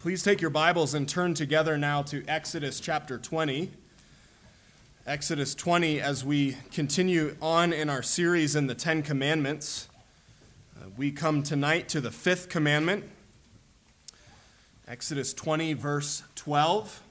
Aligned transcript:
Please 0.00 0.22
take 0.22 0.40
your 0.40 0.48
Bibles 0.48 0.94
and 0.94 1.06
turn 1.06 1.34
together 1.34 1.76
now 1.76 2.00
to 2.04 2.24
Exodus 2.26 2.80
chapter 2.80 3.18
20. 3.18 3.70
Exodus 5.06 5.54
20, 5.54 6.00
as 6.00 6.24
we 6.24 6.56
continue 6.72 7.36
on 7.42 7.74
in 7.74 7.90
our 7.90 8.02
series 8.02 8.56
in 8.56 8.66
the 8.66 8.74
Ten 8.74 9.02
Commandments, 9.02 9.90
uh, 10.74 10.86
we 10.96 11.12
come 11.12 11.42
tonight 11.42 11.86
to 11.90 12.00
the 12.00 12.10
fifth 12.10 12.48
commandment. 12.48 13.04
Exodus 14.88 15.34
20, 15.34 15.74
verse 15.74 16.22
12. 16.34 17.02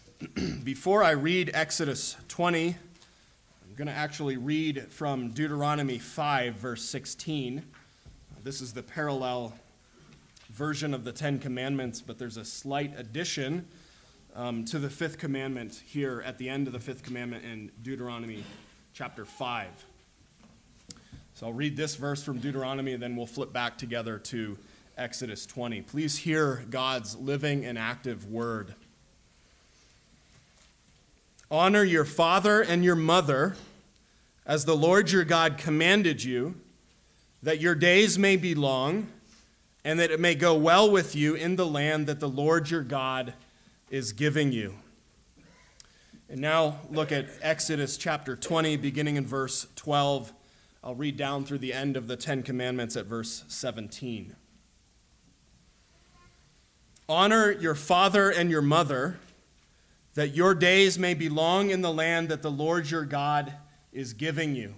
Before 0.64 1.04
I 1.04 1.12
read 1.12 1.52
Exodus 1.54 2.16
20, 2.26 2.70
I'm 2.70 3.74
going 3.76 3.86
to 3.86 3.94
actually 3.94 4.36
read 4.36 4.88
from 4.90 5.28
Deuteronomy 5.30 5.98
5, 5.98 6.56
verse 6.56 6.82
16. 6.82 7.62
This 8.42 8.60
is 8.60 8.72
the 8.72 8.82
parallel 8.82 9.54
version 10.50 10.92
of 10.92 11.04
the 11.04 11.12
Ten 11.12 11.38
Commandments, 11.38 12.00
but 12.00 12.18
there's 12.18 12.36
a 12.36 12.44
slight 12.44 12.92
addition 12.98 13.66
um, 14.34 14.64
to 14.66 14.78
the 14.78 14.90
fifth 14.90 15.18
commandment 15.18 15.82
here 15.86 16.22
at 16.26 16.38
the 16.38 16.48
end 16.48 16.66
of 16.66 16.72
the 16.72 16.80
fifth 16.80 17.02
commandment 17.02 17.44
in 17.44 17.70
Deuteronomy 17.82 18.44
chapter 18.92 19.24
5. 19.24 19.68
So 21.34 21.46
I'll 21.46 21.52
read 21.52 21.76
this 21.76 21.94
verse 21.94 22.22
from 22.22 22.38
Deuteronomy, 22.38 22.92
and 22.92 23.02
then 23.02 23.16
we'll 23.16 23.26
flip 23.26 23.52
back 23.52 23.78
together 23.78 24.18
to 24.18 24.58
Exodus 24.98 25.46
20. 25.46 25.82
Please 25.82 26.18
hear 26.18 26.64
God's 26.68 27.16
living 27.16 27.64
and 27.64 27.78
active 27.78 28.30
word. 28.30 28.74
Honor 31.50 31.84
your 31.84 32.04
father 32.04 32.60
and 32.60 32.84
your 32.84 32.96
mother 32.96 33.56
as 34.44 34.64
the 34.64 34.76
Lord 34.76 35.10
your 35.10 35.24
God 35.24 35.58
commanded 35.58 36.22
you, 36.22 36.56
that 37.42 37.60
your 37.60 37.74
days 37.74 38.18
may 38.18 38.36
be 38.36 38.54
long 38.54 39.08
and 39.84 39.98
that 39.98 40.10
it 40.10 40.20
may 40.20 40.34
go 40.34 40.54
well 40.54 40.90
with 40.90 41.14
you 41.16 41.34
in 41.34 41.56
the 41.56 41.66
land 41.66 42.06
that 42.06 42.20
the 42.20 42.28
Lord 42.28 42.70
your 42.70 42.82
God 42.82 43.34
is 43.90 44.12
giving 44.12 44.52
you. 44.52 44.74
And 46.28 46.40
now 46.40 46.78
look 46.90 47.10
at 47.10 47.26
Exodus 47.42 47.96
chapter 47.96 48.36
20, 48.36 48.76
beginning 48.76 49.16
in 49.16 49.26
verse 49.26 49.66
12. 49.76 50.32
I'll 50.84 50.94
read 50.94 51.16
down 51.16 51.44
through 51.44 51.58
the 51.58 51.72
end 51.72 51.96
of 51.96 52.06
the 52.06 52.16
Ten 52.16 52.42
Commandments 52.42 52.96
at 52.96 53.06
verse 53.06 53.44
17. 53.48 54.36
Honor 57.08 57.50
your 57.50 57.74
father 57.74 58.30
and 58.30 58.50
your 58.50 58.62
mother, 58.62 59.18
that 60.14 60.28
your 60.28 60.54
days 60.54 60.98
may 60.98 61.14
be 61.14 61.28
long 61.28 61.70
in 61.70 61.80
the 61.80 61.92
land 61.92 62.28
that 62.28 62.42
the 62.42 62.50
Lord 62.50 62.88
your 62.88 63.04
God 63.04 63.52
is 63.92 64.12
giving 64.12 64.54
you. 64.54 64.74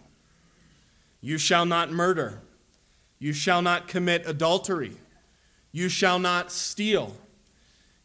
You 1.21 1.37
shall 1.37 1.67
not 1.67 1.93
murder. 1.93 2.41
You 3.23 3.33
shall 3.33 3.62
not 3.62 3.87
commit 3.87 4.27
adultery. 4.27 4.97
You 5.70 5.89
shall 5.89 6.19
not 6.19 6.51
steal. 6.51 7.17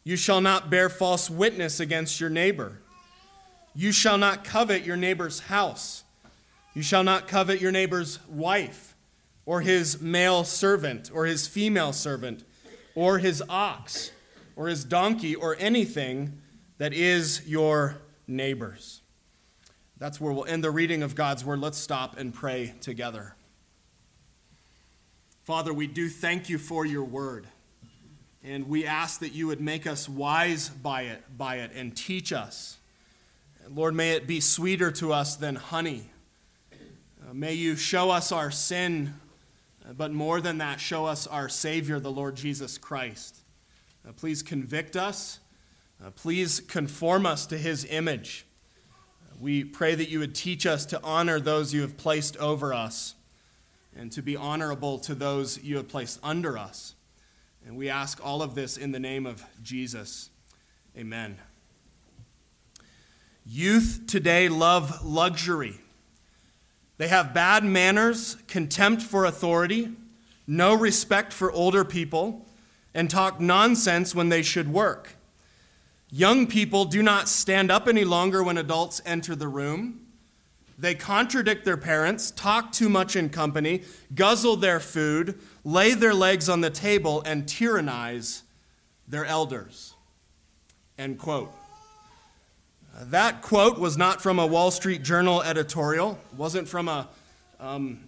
You 0.04 0.14
shall 0.14 0.40
not 0.40 0.70
bear 0.70 0.88
false 0.88 1.28
witness 1.28 1.80
against 1.80 2.20
your 2.20 2.30
neighbor. 2.30 2.78
You 3.74 3.90
shall 3.90 4.16
not 4.16 4.44
covet 4.44 4.86
your 4.86 4.96
neighbor's 4.96 5.40
house. 5.40 6.04
You 6.72 6.82
shall 6.82 7.02
not 7.02 7.26
covet 7.26 7.60
your 7.60 7.72
neighbor's 7.72 8.20
wife, 8.28 8.94
or 9.44 9.60
his 9.60 10.00
male 10.00 10.44
servant, 10.44 11.10
or 11.12 11.26
his 11.26 11.48
female 11.48 11.92
servant, 11.92 12.44
or 12.94 13.18
his 13.18 13.42
ox, 13.48 14.12
or 14.54 14.68
his 14.68 14.84
donkey, 14.84 15.34
or 15.34 15.56
anything 15.58 16.40
that 16.78 16.92
is 16.92 17.42
your 17.44 17.96
neighbor's. 18.28 19.00
That's 19.96 20.20
where 20.20 20.32
we'll 20.32 20.44
end 20.44 20.62
the 20.62 20.70
reading 20.70 21.02
of 21.02 21.16
God's 21.16 21.44
word. 21.44 21.58
Let's 21.58 21.76
stop 21.76 22.16
and 22.16 22.32
pray 22.32 22.74
together. 22.80 23.34
Father, 25.48 25.72
we 25.72 25.86
do 25.86 26.10
thank 26.10 26.50
you 26.50 26.58
for 26.58 26.84
your 26.84 27.04
word. 27.04 27.46
And 28.44 28.68
we 28.68 28.84
ask 28.84 29.20
that 29.20 29.32
you 29.32 29.46
would 29.46 29.62
make 29.62 29.86
us 29.86 30.06
wise 30.06 30.68
by 30.68 31.04
it, 31.04 31.24
by 31.38 31.60
it 31.60 31.70
and 31.74 31.96
teach 31.96 32.34
us. 32.34 32.76
Lord, 33.66 33.94
may 33.94 34.10
it 34.10 34.26
be 34.26 34.40
sweeter 34.40 34.90
to 34.90 35.10
us 35.10 35.36
than 35.36 35.54
honey. 35.54 36.10
Uh, 36.70 37.32
may 37.32 37.54
you 37.54 37.76
show 37.76 38.10
us 38.10 38.30
our 38.30 38.50
sin, 38.50 39.14
uh, 39.88 39.94
but 39.94 40.12
more 40.12 40.42
than 40.42 40.58
that, 40.58 40.80
show 40.80 41.06
us 41.06 41.26
our 41.26 41.48
Savior, 41.48 41.98
the 41.98 42.12
Lord 42.12 42.36
Jesus 42.36 42.76
Christ. 42.76 43.38
Uh, 44.06 44.12
please 44.12 44.42
convict 44.42 44.96
us. 44.96 45.40
Uh, 46.04 46.10
please 46.10 46.60
conform 46.60 47.24
us 47.24 47.46
to 47.46 47.56
his 47.56 47.86
image. 47.86 48.44
Uh, 49.22 49.36
we 49.40 49.64
pray 49.64 49.94
that 49.94 50.10
you 50.10 50.18
would 50.18 50.34
teach 50.34 50.66
us 50.66 50.84
to 50.84 51.02
honor 51.02 51.40
those 51.40 51.72
you 51.72 51.80
have 51.80 51.96
placed 51.96 52.36
over 52.36 52.74
us 52.74 53.14
and 53.98 54.12
to 54.12 54.22
be 54.22 54.36
honorable 54.36 54.98
to 55.00 55.14
those 55.14 55.62
you 55.62 55.76
have 55.76 55.88
placed 55.88 56.20
under 56.22 56.56
us. 56.56 56.94
And 57.66 57.76
we 57.76 57.90
ask 57.90 58.24
all 58.24 58.40
of 58.40 58.54
this 58.54 58.76
in 58.76 58.92
the 58.92 59.00
name 59.00 59.26
of 59.26 59.44
Jesus. 59.62 60.30
Amen. 60.96 61.36
Youth 63.44 64.04
today 64.06 64.48
love 64.48 65.04
luxury. 65.04 65.80
They 66.96 67.08
have 67.08 67.34
bad 67.34 67.64
manners, 67.64 68.36
contempt 68.46 69.02
for 69.02 69.24
authority, 69.24 69.90
no 70.46 70.74
respect 70.74 71.32
for 71.32 71.50
older 71.50 71.84
people, 71.84 72.46
and 72.94 73.10
talk 73.10 73.40
nonsense 73.40 74.14
when 74.14 74.28
they 74.28 74.42
should 74.42 74.72
work. 74.72 75.14
Young 76.10 76.46
people 76.46 76.84
do 76.84 77.02
not 77.02 77.28
stand 77.28 77.70
up 77.70 77.88
any 77.88 78.04
longer 78.04 78.42
when 78.42 78.58
adults 78.58 79.00
enter 79.04 79.34
the 79.34 79.48
room. 79.48 80.07
They 80.78 80.94
contradict 80.94 81.64
their 81.64 81.76
parents, 81.76 82.30
talk 82.30 82.70
too 82.70 82.88
much 82.88 83.16
in 83.16 83.30
company, 83.30 83.82
guzzle 84.14 84.56
their 84.56 84.78
food, 84.78 85.40
lay 85.64 85.94
their 85.94 86.14
legs 86.14 86.48
on 86.48 86.60
the 86.60 86.70
table, 86.70 87.20
and 87.26 87.48
tyrannize 87.48 88.44
their 89.08 89.24
elders. 89.24 89.94
End 90.96 91.18
quote. 91.18 91.50
That 93.00 93.42
quote 93.42 93.78
was 93.78 93.96
not 93.96 94.22
from 94.22 94.38
a 94.38 94.46
Wall 94.46 94.70
Street 94.70 95.02
Journal 95.02 95.42
editorial, 95.42 96.18
it 96.32 96.38
wasn't 96.38 96.68
from 96.68 96.88
a 96.88 97.08
um, 97.58 98.00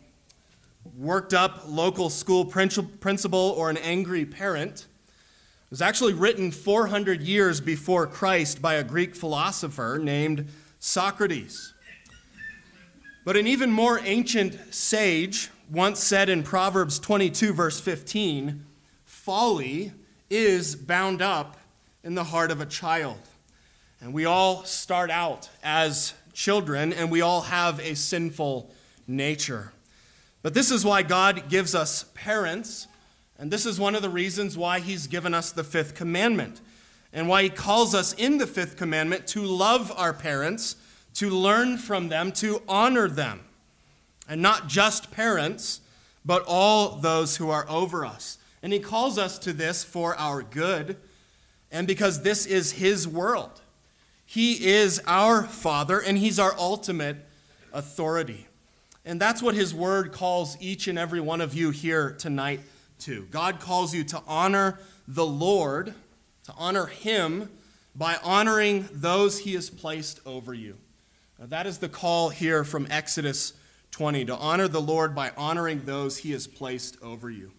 worked 0.97 1.35
up 1.35 1.63
local 1.67 2.09
school 2.09 2.45
principal 2.45 3.55
or 3.57 3.69
an 3.69 3.77
angry 3.79 4.25
parent. 4.25 4.87
It 5.67 5.71
was 5.71 5.83
actually 5.83 6.15
written 6.15 6.51
400 6.51 7.21
years 7.21 7.61
before 7.61 8.07
Christ 8.07 8.63
by 8.63 8.75
a 8.75 8.85
Greek 8.85 9.15
philosopher 9.15 9.99
named 10.01 10.49
Socrates. 10.79 11.75
But 13.23 13.37
an 13.37 13.47
even 13.47 13.71
more 13.71 14.01
ancient 14.03 14.75
sage 14.75 15.51
once 15.71 16.03
said 16.03 16.31
in 16.31 16.43
Proverbs 16.43 16.99
22, 16.99 17.53
verse 17.53 17.79
15, 17.79 18.65
folly 19.05 19.93
is 20.31 20.75
bound 20.75 21.21
up 21.21 21.59
in 22.03 22.15
the 22.15 22.25
heart 22.25 22.51
of 22.51 22.63
a 22.63 22.67
child. 22.67 23.21
And 24.01 24.15
we 24.15 24.25
all 24.25 24.65
start 24.65 25.11
out 25.11 25.51
as 25.63 26.15
children, 26.33 26.95
and 26.95 27.11
we 27.11 27.21
all 27.21 27.43
have 27.43 27.79
a 27.81 27.95
sinful 27.95 28.71
nature. 29.07 29.73
But 30.41 30.55
this 30.55 30.71
is 30.71 30.83
why 30.83 31.03
God 31.03 31.51
gives 31.51 31.75
us 31.75 32.07
parents, 32.15 32.87
and 33.39 33.51
this 33.51 33.67
is 33.67 33.79
one 33.79 33.95
of 33.95 34.01
the 34.01 34.09
reasons 34.09 34.57
why 34.57 34.81
He's 34.81 35.07
given 35.07 35.35
us 35.35 35.53
the 35.53 35.65
fifth 35.65 35.95
commandment, 35.95 36.63
and 37.13 37.29
why 37.29 37.43
He 37.43 37.51
calls 37.51 37.95
us 37.95 38.15
in 38.15 38.39
the 38.39 38.47
fifth 38.47 38.79
commandment 38.79 39.27
to 39.29 39.43
love 39.43 39.93
our 39.95 40.15
parents 40.15 40.77
to 41.15 41.31
learn 41.31 41.79
from 41.79 42.09
them, 42.09 42.33
to 42.33 42.63
honor 42.69 43.09
them. 43.09 43.41
And 44.29 44.41
not 44.41 44.69
just 44.69 45.11
parents, 45.11 45.81
but 46.25 46.45
all 46.47 46.97
those 46.97 47.37
who 47.37 47.51
are 47.51 47.69
over 47.69 48.05
us. 48.05 48.39
And 48.63 48.73
he 48.73 48.79
calls 48.79 49.19
us 49.19 49.39
to 49.41 49.53
this 49.53 49.83
for 49.83 50.15
our 50.17 50.43
good 50.43 50.97
and 51.73 51.87
because 51.87 52.23
this 52.23 52.47
is 52.47 52.73
his 52.73 53.07
world. 53.07 53.61
He 54.27 54.67
is 54.67 55.01
our 55.07 55.45
Father 55.45 56.01
and 56.01 56.19
he's 56.19 56.39
our 56.39 56.55
ultimate 56.59 57.17
authority. 57.73 58.47
And 59.05 59.21
that's 59.21 59.43
what 59.43 59.55
his 59.55 59.75
word 59.75 60.13
calls 60.13 60.57
each 60.61 60.89
and 60.89 60.99
every 60.99 61.21
one 61.21 61.41
of 61.41 61.55
you 61.55 61.71
here 61.71 62.13
tonight 62.13 62.61
to. 63.01 63.27
God 63.31 63.61
calls 63.61 63.95
you 63.95 64.05
to 64.05 64.23
honor 64.27 64.79
the 65.09 65.27
Lord, 65.27 65.95
to 66.45 66.53
honor 66.57 66.87
him 66.87 67.51
by 67.95 68.19
honoring 68.23 68.89
those 68.93 69.41
he 69.41 69.55
has 69.55 69.71
placed 69.71 70.21
over 70.27 70.55
you. 70.55 70.77
That 71.49 71.67
is 71.67 71.79
the 71.79 71.89
call 71.89 72.29
here 72.29 72.65
from 72.65 72.87
Exodus 72.91 73.55
20 73.93 74.27
to 74.27 74.37
honor 74.37 74.69
the 74.69 74.81
Lord 74.81 75.15
by 75.15 75.33
honoring 75.39 75.87
those 75.87 76.19
he 76.19 76.33
has 76.33 76.47
placed 76.47 77.03
over 77.03 77.31
you. 77.31 77.53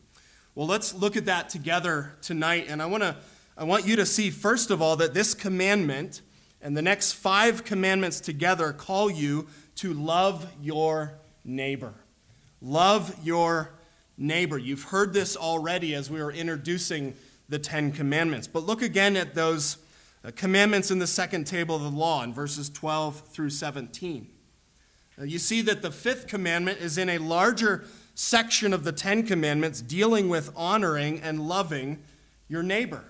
Well, 0.54 0.68
let's 0.68 0.94
look 0.94 1.18
at 1.18 1.26
that 1.26 1.50
together 1.50 2.14
tonight. 2.22 2.68
And 2.70 2.80
I, 2.80 2.86
wanna, 2.86 3.18
I 3.58 3.64
want 3.64 3.88
you 3.88 3.96
to 3.96 4.06
see, 4.06 4.30
first 4.30 4.70
of 4.70 4.84
all, 4.84 4.98
that 4.98 5.16
this 5.16 5.34
commandment 5.34 6.22
and 6.62 6.78
the 6.78 6.84
next 6.84 7.14
five 7.14 7.64
commandments 7.64 8.20
together 8.20 8.72
call 8.72 9.10
you 9.10 9.48
to 9.78 9.96
love 9.96 10.46
your 10.62 11.14
neighbor. 11.44 11.96
Love 12.62 13.16
your 13.24 13.72
neighbor. 14.16 14.60
You've 14.60 14.84
heard 14.84 15.12
this 15.12 15.36
already 15.36 15.96
as 15.96 16.08
we 16.08 16.22
were 16.22 16.32
introducing 16.32 17.16
the 17.50 17.58
Ten 17.58 17.92
Commandments. 17.92 18.46
But 18.46 18.62
look 18.64 18.84
again 18.84 19.18
at 19.18 19.34
those 19.34 19.78
uh, 20.24 20.32
commandments 20.36 20.92
in 20.92 21.00
the 21.00 21.08
second 21.08 21.46
table 21.46 21.76
of 21.76 21.82
the 21.82 21.90
law 21.90 22.24
in 22.24 22.34
verses 22.34 22.70
12 22.70 23.28
through 23.28 23.50
17. 23.50 24.28
Now, 25.18 25.24
you 25.24 25.40
see 25.40 25.62
that 25.62 25.82
the 25.82 25.92
fifth 25.92 26.28
commandment 26.28 26.80
is 26.80 26.98
in 26.98 27.10
a 27.10 27.18
larger 27.18 27.86
section 28.16 28.74
of 28.74 28.84
the 28.84 28.92
Ten 28.92 29.24
Commandments 29.24 29.82
dealing 29.82 30.30
with 30.30 30.52
honoring 30.56 31.20
and 31.20 31.48
loving 31.48 32.02
your 32.48 32.64
neighbor. 32.64 33.06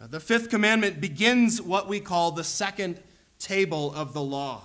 Uh, 0.00 0.06
the 0.06 0.20
fifth 0.20 0.48
commandment 0.48 1.00
begins 1.00 1.60
what 1.60 1.88
we 1.88 2.00
call 2.00 2.32
the 2.32 2.44
second 2.44 3.00
table 3.38 3.94
of 3.94 4.12
the 4.12 4.22
law. 4.22 4.62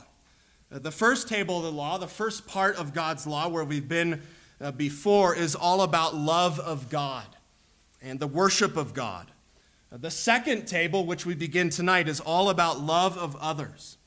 Uh, 0.72 0.80
the 0.80 0.92
first 0.92 1.28
table 1.28 1.58
of 1.58 1.64
the 1.64 1.72
law, 1.72 1.98
the 1.98 2.08
first 2.08 2.48
part 2.48 2.76
of 2.78 2.94
God's 2.94 3.28
law 3.28 3.48
where 3.48 3.64
we've 3.64 3.88
been 3.88 4.22
uh, 4.62 4.72
before, 4.72 5.36
is 5.36 5.56
all 5.56 5.82
about 5.82 6.16
love 6.16 6.60
of 6.60 6.90
God 6.90 7.26
and 8.02 8.20
the 8.20 8.28
worship 8.28 8.78
of 8.78 8.94
God. 8.94 9.32
Uh, 9.96 9.98
the 9.98 10.12
second 10.12 10.66
table, 10.66 11.06
which 11.06 11.26
we 11.26 11.34
begin 11.34 11.70
tonight, 11.70 12.10
is 12.10 12.20
all 12.20 12.50
about 12.50 12.82
love 12.82 13.18
of 13.18 13.34
others. 13.38 13.98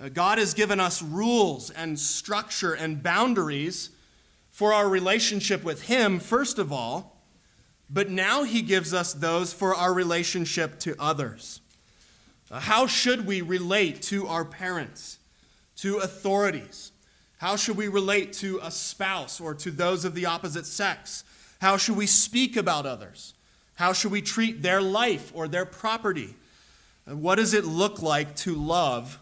Uh, 0.00 0.08
God 0.08 0.38
has 0.38 0.54
given 0.54 0.80
us 0.80 1.02
rules 1.02 1.68
and 1.68 1.98
structure 1.98 2.72
and 2.72 3.02
boundaries 3.02 3.90
for 4.50 4.72
our 4.72 4.88
relationship 4.88 5.62
with 5.62 5.82
Him, 5.82 6.20
first 6.20 6.58
of 6.58 6.72
all, 6.72 7.20
but 7.90 8.08
now 8.08 8.44
He 8.44 8.62
gives 8.62 8.94
us 8.94 9.12
those 9.12 9.52
for 9.52 9.74
our 9.74 9.92
relationship 9.92 10.78
to 10.80 10.96
others. 10.98 11.60
Uh, 12.50 12.60
how 12.60 12.86
should 12.86 13.26
we 13.26 13.42
relate 13.42 14.00
to 14.02 14.26
our 14.28 14.44
parents, 14.44 15.18
to 15.76 15.98
authorities? 15.98 16.92
How 17.38 17.56
should 17.56 17.76
we 17.76 17.88
relate 17.88 18.32
to 18.34 18.58
a 18.62 18.70
spouse 18.70 19.38
or 19.38 19.52
to 19.56 19.70
those 19.70 20.06
of 20.06 20.14
the 20.14 20.24
opposite 20.24 20.64
sex? 20.64 21.24
How 21.60 21.76
should 21.76 21.96
we 21.98 22.06
speak 22.06 22.56
about 22.56 22.86
others? 22.86 23.34
How 23.76 23.92
should 23.92 24.10
we 24.10 24.22
treat 24.22 24.62
their 24.62 24.82
life 24.82 25.30
or 25.34 25.48
their 25.48 25.64
property? 25.64 26.34
And 27.06 27.22
what 27.22 27.36
does 27.36 27.54
it 27.54 27.64
look 27.64 28.02
like 28.02 28.34
to 28.36 28.54
love 28.54 29.18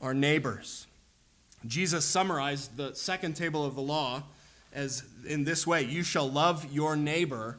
our 0.00 0.12
neighbors? 0.12 0.86
Jesus 1.66 2.04
summarized 2.04 2.76
the 2.76 2.94
second 2.94 3.36
table 3.36 3.64
of 3.64 3.74
the 3.74 3.82
law 3.82 4.24
as 4.72 5.04
in 5.26 5.44
this 5.44 5.66
way 5.66 5.82
you 5.82 6.02
shall 6.02 6.28
love 6.28 6.72
your 6.72 6.96
neighbor 6.96 7.58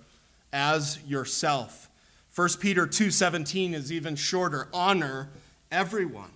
as 0.52 1.00
yourself 1.06 1.90
1 2.36 2.50
peter 2.60 2.88
2.17 2.88 3.74
is 3.74 3.92
even 3.92 4.16
shorter 4.16 4.68
honor 4.74 5.30
everyone 5.72 6.32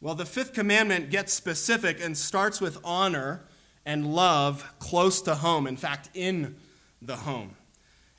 well 0.00 0.14
the 0.14 0.24
fifth 0.24 0.52
commandment 0.52 1.10
gets 1.10 1.32
specific 1.32 2.00
and 2.00 2.16
starts 2.16 2.60
with 2.60 2.78
honor 2.84 3.42
and 3.84 4.14
love 4.14 4.72
close 4.78 5.20
to 5.20 5.34
home 5.34 5.66
in 5.66 5.76
fact 5.76 6.08
in 6.14 6.54
the 7.02 7.16
home 7.16 7.56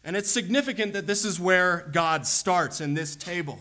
and 0.08 0.16
it's 0.16 0.32
significant 0.32 0.94
that 0.94 1.06
this 1.06 1.26
is 1.26 1.38
where 1.38 1.86
God 1.92 2.26
starts 2.26 2.80
in 2.80 2.94
this 2.94 3.14
table 3.14 3.60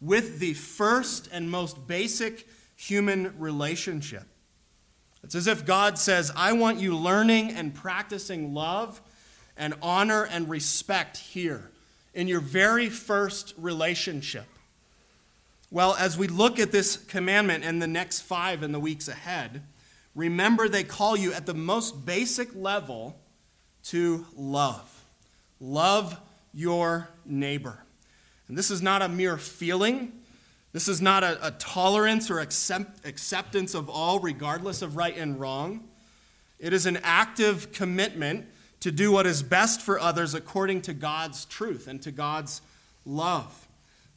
with 0.00 0.38
the 0.38 0.54
first 0.54 1.28
and 1.30 1.50
most 1.50 1.86
basic 1.86 2.48
human 2.74 3.38
relationship. 3.38 4.24
It's 5.22 5.34
as 5.34 5.46
if 5.46 5.66
God 5.66 5.98
says, 5.98 6.32
I 6.34 6.54
want 6.54 6.78
you 6.78 6.96
learning 6.96 7.50
and 7.52 7.74
practicing 7.74 8.54
love 8.54 9.02
and 9.58 9.74
honor 9.82 10.24
and 10.24 10.48
respect 10.48 11.18
here 11.18 11.70
in 12.14 12.28
your 12.28 12.40
very 12.40 12.88
first 12.88 13.52
relationship. 13.58 14.46
Well, 15.70 15.96
as 15.98 16.16
we 16.16 16.28
look 16.28 16.58
at 16.58 16.72
this 16.72 16.96
commandment 16.96 17.62
and 17.62 17.82
the 17.82 17.86
next 17.86 18.22
five 18.22 18.62
in 18.62 18.72
the 18.72 18.80
weeks 18.80 19.06
ahead, 19.06 19.62
remember 20.14 20.66
they 20.66 20.84
call 20.84 21.14
you 21.14 21.34
at 21.34 21.44
the 21.44 21.52
most 21.52 22.06
basic 22.06 22.54
level 22.54 23.18
to 23.84 24.24
love. 24.34 24.93
Love 25.60 26.20
your 26.52 27.08
neighbor. 27.24 27.78
And 28.48 28.56
this 28.58 28.70
is 28.70 28.82
not 28.82 29.02
a 29.02 29.08
mere 29.08 29.36
feeling. 29.36 30.12
This 30.72 30.88
is 30.88 31.00
not 31.00 31.24
a, 31.24 31.46
a 31.46 31.50
tolerance 31.52 32.30
or 32.30 32.40
accept, 32.40 33.06
acceptance 33.06 33.74
of 33.74 33.88
all, 33.88 34.18
regardless 34.18 34.82
of 34.82 34.96
right 34.96 35.16
and 35.16 35.38
wrong. 35.38 35.88
It 36.58 36.72
is 36.72 36.86
an 36.86 36.98
active 37.02 37.72
commitment 37.72 38.46
to 38.80 38.92
do 38.92 39.10
what 39.10 39.26
is 39.26 39.42
best 39.42 39.80
for 39.80 39.98
others 39.98 40.34
according 40.34 40.82
to 40.82 40.94
God's 40.94 41.46
truth 41.46 41.88
and 41.88 42.02
to 42.02 42.12
God's 42.12 42.60
love. 43.06 43.68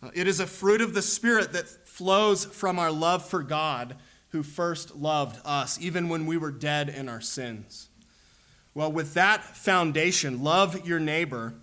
Uh, 0.03 0.09
it 0.13 0.27
is 0.27 0.39
a 0.39 0.47
fruit 0.47 0.81
of 0.81 0.93
the 0.93 1.01
Spirit 1.01 1.53
that 1.53 1.67
flows 1.87 2.45
from 2.45 2.77
our 2.77 2.91
love 2.91 3.27
for 3.27 3.41
God 3.41 3.95
who 4.29 4.43
first 4.43 4.95
loved 4.95 5.39
us, 5.45 5.79
even 5.81 6.09
when 6.09 6.25
we 6.25 6.37
were 6.37 6.51
dead 6.51 6.89
in 6.89 7.07
our 7.07 7.21
sins. 7.21 7.87
Well, 8.77 8.91
with 8.91 9.15
that 9.15 9.43
foundation, 9.43 10.43
love 10.43 10.85
your 10.85 10.99
neighbor, 10.99 11.55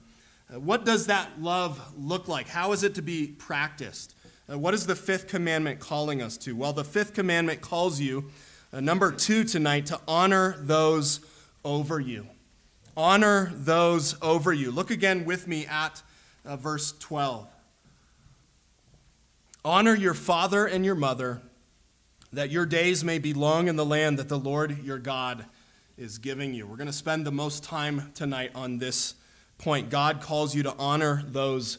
uh, 0.52 0.58
what 0.58 0.84
does 0.84 1.06
that 1.06 1.40
love 1.40 1.80
look 1.96 2.26
like? 2.26 2.48
How 2.48 2.72
is 2.72 2.82
it 2.82 2.96
to 2.96 3.02
be 3.02 3.28
practiced? 3.28 4.16
Uh, 4.50 4.58
what 4.58 4.74
is 4.74 4.84
the 4.84 4.96
fifth 4.96 5.28
commandment 5.28 5.78
calling 5.78 6.20
us 6.20 6.36
to? 6.38 6.56
Well, 6.56 6.72
the 6.72 6.82
fifth 6.82 7.14
commandment 7.14 7.60
calls 7.60 8.00
you, 8.00 8.32
uh, 8.72 8.80
number 8.80 9.12
two 9.12 9.44
tonight, 9.44 9.86
to 9.86 10.00
honor 10.08 10.56
those 10.58 11.20
over 11.64 12.00
you. 12.00 12.26
Honor 12.96 13.52
those 13.54 14.20
over 14.20 14.52
you. 14.52 14.72
Look 14.72 14.90
again 14.90 15.24
with 15.24 15.46
me 15.46 15.66
at 15.66 16.02
uh, 16.44 16.56
verse 16.56 16.90
12. 16.98 17.46
Honor 19.64 19.94
your 19.94 20.14
father 20.14 20.66
and 20.66 20.84
your 20.84 20.96
mother, 20.96 21.42
that 22.32 22.50
your 22.50 22.66
days 22.66 23.04
may 23.04 23.20
be 23.20 23.32
long 23.32 23.68
in 23.68 23.76
the 23.76 23.86
land 23.86 24.18
that 24.18 24.28
the 24.28 24.36
Lord 24.36 24.82
your 24.82 24.98
God 24.98 25.44
is 25.96 26.18
giving 26.18 26.54
you. 26.54 26.66
We're 26.66 26.76
going 26.76 26.88
to 26.88 26.92
spend 26.92 27.24
the 27.24 27.32
most 27.32 27.62
time 27.62 28.10
tonight 28.14 28.50
on 28.54 28.78
this 28.78 29.14
point. 29.58 29.90
God 29.90 30.20
calls 30.20 30.54
you 30.54 30.64
to 30.64 30.74
honor 30.76 31.22
those 31.26 31.78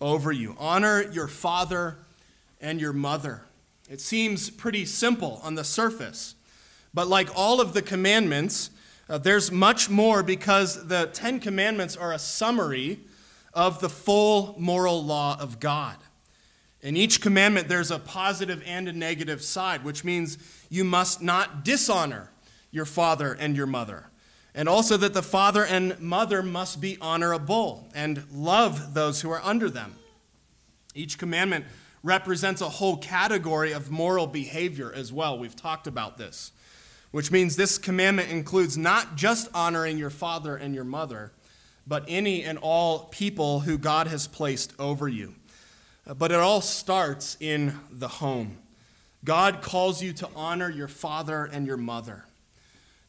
over 0.00 0.30
you. 0.30 0.54
Honor 0.58 1.02
your 1.10 1.26
father 1.26 1.96
and 2.60 2.80
your 2.80 2.92
mother. 2.92 3.42
It 3.90 4.00
seems 4.00 4.48
pretty 4.48 4.84
simple 4.84 5.40
on 5.42 5.56
the 5.56 5.64
surface, 5.64 6.36
but 6.94 7.08
like 7.08 7.28
all 7.34 7.60
of 7.60 7.74
the 7.74 7.82
commandments, 7.82 8.70
uh, 9.08 9.18
there's 9.18 9.50
much 9.50 9.90
more 9.90 10.22
because 10.22 10.86
the 10.86 11.10
Ten 11.12 11.40
Commandments 11.40 11.96
are 11.96 12.12
a 12.12 12.18
summary 12.18 13.00
of 13.54 13.80
the 13.80 13.88
full 13.88 14.54
moral 14.58 15.02
law 15.02 15.36
of 15.40 15.58
God. 15.58 15.96
In 16.80 16.96
each 16.96 17.20
commandment, 17.20 17.66
there's 17.66 17.90
a 17.90 17.98
positive 17.98 18.62
and 18.64 18.86
a 18.86 18.92
negative 18.92 19.42
side, 19.42 19.82
which 19.82 20.04
means 20.04 20.38
you 20.68 20.84
must 20.84 21.20
not 21.20 21.64
dishonor 21.64 22.30
your 22.70 22.84
father 22.84 23.32
and 23.32 23.56
your 23.56 23.66
mother. 23.66 24.06
And 24.54 24.68
also 24.68 24.96
that 24.96 25.14
the 25.14 25.22
father 25.22 25.64
and 25.64 25.98
mother 26.00 26.42
must 26.42 26.80
be 26.80 26.98
honorable 27.00 27.88
and 27.94 28.24
love 28.32 28.94
those 28.94 29.20
who 29.20 29.30
are 29.30 29.42
under 29.44 29.70
them. 29.70 29.94
Each 30.94 31.18
commandment 31.18 31.64
represents 32.02 32.60
a 32.60 32.68
whole 32.68 32.96
category 32.96 33.72
of 33.72 33.90
moral 33.90 34.26
behavior 34.26 34.92
as 34.92 35.12
well. 35.12 35.38
We've 35.38 35.54
talked 35.54 35.86
about 35.86 36.18
this, 36.18 36.52
which 37.10 37.30
means 37.30 37.56
this 37.56 37.78
commandment 37.78 38.30
includes 38.30 38.76
not 38.76 39.16
just 39.16 39.48
honoring 39.54 39.98
your 39.98 40.10
father 40.10 40.56
and 40.56 40.74
your 40.74 40.84
mother, 40.84 41.32
but 41.86 42.04
any 42.08 42.42
and 42.44 42.58
all 42.58 43.06
people 43.10 43.60
who 43.60 43.78
God 43.78 44.08
has 44.08 44.26
placed 44.26 44.72
over 44.78 45.08
you. 45.08 45.34
But 46.06 46.32
it 46.32 46.38
all 46.38 46.60
starts 46.60 47.36
in 47.40 47.78
the 47.90 48.08
home. 48.08 48.58
God 49.24 49.62
calls 49.62 50.02
you 50.02 50.12
to 50.14 50.28
honor 50.34 50.70
your 50.70 50.88
father 50.88 51.44
and 51.44 51.66
your 51.66 51.76
mother. 51.76 52.24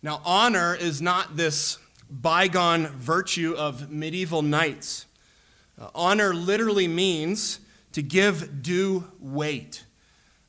Now, 0.01 0.22
honor 0.24 0.75
is 0.75 1.01
not 1.01 1.36
this 1.36 1.77
bygone 2.10 2.88
virtue 2.88 3.53
of 3.58 3.91
medieval 3.91 4.41
knights. 4.41 5.06
Uh, 5.79 5.89
honor 5.94 6.34
literally 6.34 6.88
means 6.88 7.60
to 7.91 8.01
give 8.01 8.63
due 8.63 9.12
weight. 9.20 9.84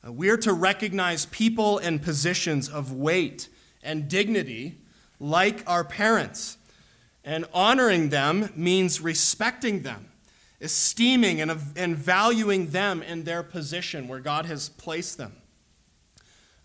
Uh, 0.05 0.11
we 0.13 0.29
are 0.29 0.37
to 0.37 0.53
recognize 0.53 1.25
people 1.25 1.77
and 1.79 2.01
positions 2.01 2.69
of 2.69 2.93
weight 2.93 3.49
and 3.83 4.07
dignity 4.07 4.77
like 5.19 5.63
our 5.67 5.83
parents. 5.83 6.57
And 7.25 7.45
honoring 7.53 8.09
them 8.09 8.51
means 8.55 9.01
respecting 9.01 9.83
them, 9.83 10.09
esteeming 10.61 11.41
and, 11.41 11.51
and 11.75 11.95
valuing 11.97 12.67
them 12.67 13.03
in 13.03 13.25
their 13.25 13.43
position 13.43 14.07
where 14.07 14.21
God 14.21 14.45
has 14.45 14.69
placed 14.69 15.17
them. 15.17 15.35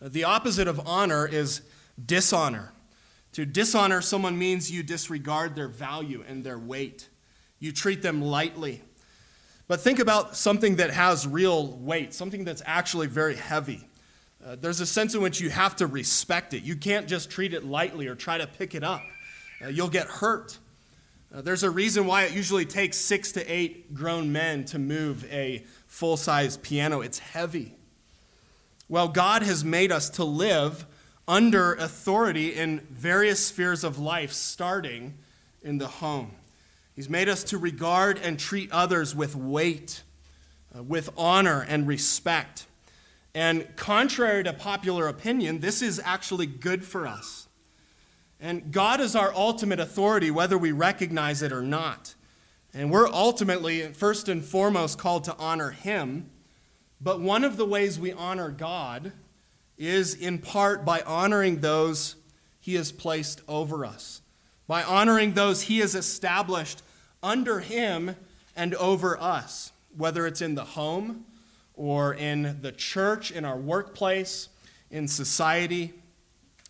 Uh, 0.01 0.09
the 0.09 0.23
opposite 0.23 0.69
of 0.69 0.81
honor 0.87 1.27
is 1.27 1.63
dishonor. 2.05 2.73
To 3.37 3.45
dishonor 3.45 4.01
someone 4.01 4.39
means 4.39 4.71
you 4.71 4.83
disregard 4.83 5.57
their 5.57 5.69
value 5.69 6.25
and 6.27 6.43
their 6.43 6.59
weight, 6.59 7.11
you 7.59 7.71
treat 7.71 8.01
them 8.01 8.23
lightly. 8.23 8.81
But 9.69 9.83
think 9.83 9.99
about 9.99 10.39
something 10.39 10.77
that 10.77 10.89
has 10.89 11.27
real 11.27 11.67
weight, 11.67 12.15
something 12.15 12.47
that's 12.47 12.63
actually 12.65 13.09
very 13.09 13.37
heavy. 13.37 13.87
Uh, 14.43 14.57
there's 14.59 14.81
a 14.81 14.87
sense 14.87 15.15
in 15.15 15.21
which 15.21 15.39
you 15.39 15.51
have 15.51 15.77
to 15.77 15.87
respect 15.87 16.55
it. 16.55 16.63
You 16.63 16.77
can't 16.77 17.07
just 17.07 17.29
treat 17.29 17.53
it 17.53 17.63
lightly 17.63 18.07
or 18.07 18.15
try 18.15 18.39
to 18.39 18.47
pick 18.47 18.75
it 18.75 18.83
up, 18.83 19.03
uh, 19.63 19.69
you'll 19.69 19.91
get 19.91 20.07
hurt. 20.07 20.57
Uh, 21.31 21.43
there's 21.43 21.63
a 21.63 21.69
reason 21.69 22.07
why 22.07 22.23
it 22.23 22.33
usually 22.33 22.65
takes 22.65 22.97
six 22.97 23.33
to 23.33 23.45
eight 23.53 23.93
grown 23.93 24.33
men 24.33 24.65
to 24.65 24.79
move 24.79 25.31
a 25.31 25.63
full 25.87 26.17
size 26.17 26.57
piano. 26.57 27.03
It's 27.03 27.19
heavy. 27.19 27.75
Well, 28.89 29.09
God 29.09 29.43
has 29.43 29.63
made 29.63 29.93
us 29.93 30.09
to 30.09 30.25
live 30.25 30.87
under 31.29 31.75
authority 31.75 32.55
in 32.55 32.81
various 32.91 33.45
spheres 33.45 33.83
of 33.83 33.99
life, 33.99 34.33
starting 34.33 35.15
in 35.63 35.79
the 35.79 35.89
home. 35.89 36.33
He's 36.95 37.11
made 37.11 37.29
us 37.29 37.45
to 37.45 37.59
regard 37.59 38.19
and 38.19 38.39
treat 38.39 38.71
others 38.73 39.15
with 39.15 39.37
weight, 39.37 40.03
uh, 40.77 40.83
with 40.83 41.11
honor 41.17 41.67
and 41.69 41.87
respect. 41.87 42.67
And 43.35 43.67
contrary 43.77 44.45
to 44.45 44.53
popular 44.53 45.09
opinion, 45.09 45.61
this 45.61 45.83
is 45.83 46.01
actually 46.03 46.47
good 46.47 46.85
for 46.85 47.07
us. 47.07 47.49
And 48.41 48.73
God 48.73 49.01
is 49.01 49.17
our 49.17 49.35
ultimate 49.35 49.81
authority, 49.81 50.31
whether 50.31 50.57
we 50.57 50.73
recognize 50.73 51.43
it 51.43 51.53
or 51.53 51.63
not. 51.63 52.15
And 52.73 52.91
we're 52.91 53.09
ultimately, 53.09 53.93
first 53.93 54.29
and 54.29 54.45
foremost, 54.45 54.99
called 54.99 55.25
to 55.25 55.37
honor 55.39 55.71
Him. 55.71 56.31
But 57.01 57.21
one 57.21 57.45
of 57.45 57.57
the 57.57 57.67
ways 57.67 57.99
we 57.99 58.13
honor 58.13 58.51
God 58.51 59.13
is 59.79 60.15
in 60.15 60.39
part 60.39 60.85
by 60.85 61.01
honoring 61.03 61.61
those 61.61 62.17
He 62.61 62.75
has 62.75 62.93
placed 62.93 63.43
over 63.49 63.85
us, 63.85 64.23
by 64.67 64.83
honoring 64.83 65.35
those 65.35 65.63
He 65.63 65.79
has 65.79 65.95
established 65.95 66.83
under 67.23 67.61
Him 67.61 68.17
and 68.55 68.75
over 68.77 69.21
us, 69.21 69.73
whether 69.97 70.27
it's 70.27 70.41
in 70.41 70.55
the 70.55 70.65
home 70.65 71.25
or 71.75 72.15
in 72.15 72.59
the 72.63 72.73
church, 72.73 73.31
in 73.31 73.45
our 73.45 73.57
workplace, 73.57 74.49
in 74.91 75.07
society. 75.07 75.93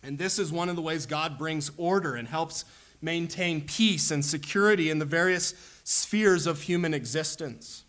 And 0.03 0.17
this 0.17 0.37
is 0.37 0.51
one 0.51 0.69
of 0.69 0.75
the 0.75 0.81
ways 0.81 1.05
God 1.05 1.37
brings 1.37 1.71
order 1.77 2.15
and 2.15 2.27
helps 2.27 2.65
maintain 3.01 3.61
peace 3.61 4.11
and 4.11 4.23
security 4.23 4.89
in 4.89 4.99
the 4.99 5.05
various 5.05 5.53
spheres 5.83 6.47
of 6.47 6.61
human 6.61 6.93
existence. 6.93 7.83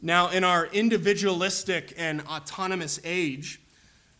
Now, 0.00 0.30
in 0.30 0.44
our 0.44 0.66
individualistic 0.66 1.94
and 1.96 2.20
autonomous 2.22 3.00
age, 3.04 3.61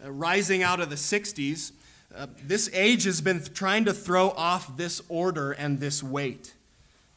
uh, 0.04 0.11
rising 0.11 0.62
out 0.62 0.80
of 0.80 0.90
the 0.90 0.97
60s, 0.97 1.73
uh, 2.14 2.26
this 2.44 2.68
age 2.73 3.04
has 3.04 3.21
been 3.21 3.42
trying 3.54 3.85
to 3.85 3.94
throw 3.94 4.30
off 4.30 4.76
this 4.76 5.00
order 5.09 5.52
and 5.52 5.80
this 5.80 6.02
weight. 6.02 6.54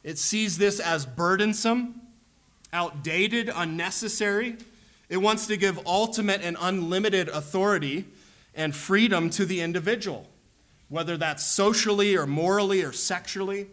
It 0.03 0.17
sees 0.17 0.57
this 0.57 0.79
as 0.79 1.05
burdensome, 1.05 2.01
outdated, 2.71 3.49
unnecessary. 3.53 4.57
It 5.09 5.17
wants 5.17 5.47
to 5.47 5.57
give 5.57 5.79
ultimate 5.85 6.41
and 6.43 6.57
unlimited 6.59 7.27
authority 7.29 8.05
and 8.53 8.75
freedom 8.75 9.29
to 9.31 9.45
the 9.45 9.61
individual, 9.61 10.27
whether 10.89 11.17
that's 11.17 11.45
socially 11.45 12.15
or 12.15 12.27
morally 12.27 12.83
or 12.83 12.91
sexually. 12.91 13.67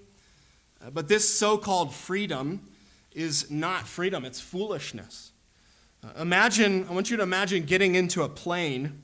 Uh, 0.85 0.90
but 0.90 1.09
this 1.09 1.28
so 1.28 1.59
called 1.59 1.95
freedom 1.95 2.66
is 3.12 3.50
not 3.50 3.87
freedom, 3.87 4.25
it's 4.25 4.40
foolishness. 4.40 5.32
Imagine, 6.19 6.87
I 6.89 6.93
want 6.93 7.11
you 7.11 7.17
to 7.17 7.23
imagine 7.23 7.65
getting 7.65 7.95
into 7.95 8.23
a 8.23 8.29
plane 8.29 9.03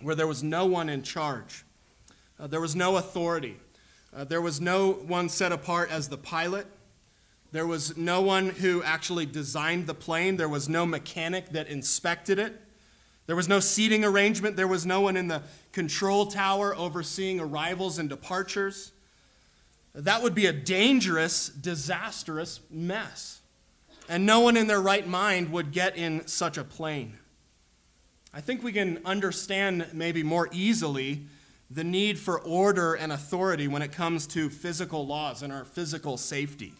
where 0.00 0.16
there 0.16 0.26
was 0.26 0.42
no 0.42 0.66
one 0.66 0.88
in 0.88 1.02
charge, 1.02 1.64
uh, 2.40 2.48
there 2.48 2.60
was 2.60 2.74
no 2.74 2.96
authority, 2.96 3.56
uh, 4.14 4.24
there 4.24 4.42
was 4.42 4.60
no 4.60 4.92
one 4.92 5.28
set 5.28 5.52
apart 5.52 5.90
as 5.90 6.08
the 6.08 6.18
pilot. 6.18 6.66
There 7.52 7.68
was 7.68 7.96
no 7.96 8.20
one 8.20 8.48
who 8.48 8.82
actually 8.82 9.26
designed 9.26 9.86
the 9.86 9.94
plane. 9.94 10.36
There 10.36 10.48
was 10.48 10.68
no 10.68 10.84
mechanic 10.84 11.50
that 11.50 11.68
inspected 11.68 12.36
it. 12.40 12.60
There 13.26 13.36
was 13.36 13.46
no 13.46 13.60
seating 13.60 14.04
arrangement. 14.04 14.56
There 14.56 14.66
was 14.66 14.84
no 14.84 15.00
one 15.00 15.16
in 15.16 15.28
the 15.28 15.42
control 15.70 16.26
tower 16.26 16.74
overseeing 16.74 17.38
arrivals 17.38 18.00
and 18.00 18.08
departures. 18.08 18.90
That 19.94 20.20
would 20.20 20.34
be 20.34 20.46
a 20.46 20.52
dangerous, 20.52 21.48
disastrous 21.48 22.58
mess. 22.70 23.40
And 24.08 24.26
no 24.26 24.40
one 24.40 24.56
in 24.56 24.66
their 24.66 24.80
right 24.80 25.06
mind 25.06 25.50
would 25.52 25.72
get 25.72 25.96
in 25.96 26.26
such 26.26 26.58
a 26.58 26.64
plane. 26.64 27.18
I 28.32 28.40
think 28.40 28.62
we 28.62 28.72
can 28.72 29.00
understand 29.04 29.86
maybe 29.92 30.22
more 30.22 30.48
easily 30.52 31.26
the 31.70 31.84
need 31.84 32.18
for 32.18 32.40
order 32.40 32.94
and 32.94 33.12
authority 33.12 33.68
when 33.68 33.82
it 33.82 33.92
comes 33.92 34.26
to 34.28 34.50
physical 34.50 35.06
laws 35.06 35.42
and 35.42 35.52
our 35.52 35.64
physical 35.64 36.16
safety. 36.16 36.74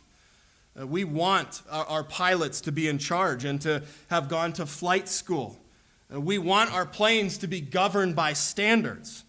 Uh, 0.78 0.86
we 0.86 1.04
want 1.04 1.62
our, 1.70 1.86
our, 1.86 2.04
pilots 2.04 2.60
to 2.62 2.72
be 2.72 2.88
in 2.88 2.98
charge 2.98 3.44
and 3.44 3.60
to 3.60 3.82
have 4.08 4.28
gone 4.28 4.52
to 4.52 4.66
flight 4.66 5.08
school. 5.08 5.58
Uh, 6.12 6.20
we 6.20 6.36
want 6.36 6.72
our 6.72 6.84
planes 6.84 7.38
to 7.38 7.46
be 7.46 7.60
governed 7.60 8.16
by 8.16 8.32
standards 8.32 9.24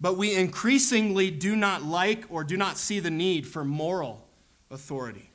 but 0.00 0.16
we 0.16 0.34
increasingly 0.34 1.30
do 1.30 1.54
not 1.54 1.82
like 1.82 2.24
or 2.30 2.42
do 2.42 2.56
not 2.56 2.78
see 2.78 3.00
the 3.00 3.10
need 3.10 3.46
for 3.46 3.64
moral 3.64 4.26
authority, 4.70 5.29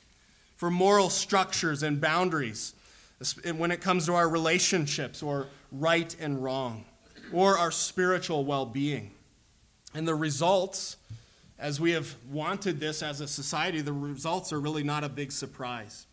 for 0.56 0.70
moral 0.70 1.10
structures 1.10 1.82
and 1.82 2.00
boundaries 2.00 2.74
when 3.56 3.70
it 3.70 3.80
comes 3.80 4.06
to 4.06 4.14
our 4.14 4.28
relationships 4.28 5.22
or 5.22 5.46
right 5.72 6.14
and 6.20 6.42
wrong 6.42 6.84
or 7.32 7.58
our 7.58 7.70
spiritual 7.70 8.44
well 8.44 8.66
being. 8.66 9.10
And 9.94 10.06
the 10.06 10.14
results, 10.14 10.96
as 11.58 11.80
we 11.80 11.92
have 11.92 12.14
wanted 12.30 12.80
this 12.80 13.02
as 13.02 13.20
a 13.20 13.28
society, 13.28 13.80
the 13.80 13.92
results 13.92 14.52
are 14.52 14.60
really 14.60 14.82
not 14.82 15.04
a 15.04 15.08
big 15.08 15.32
surprise. 15.32 16.06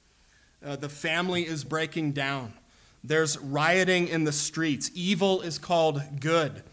Uh, 0.66 0.78
the 0.78 0.90
family 0.90 1.46
is 1.46 1.64
breaking 1.64 2.14
down. 2.14 2.54
There's 3.04 3.38
rioting 3.38 4.08
in 4.08 4.24
the 4.24 4.32
streets. 4.32 4.90
Evil 4.94 5.42
is 5.42 5.58
called 5.58 6.02
good 6.22 6.64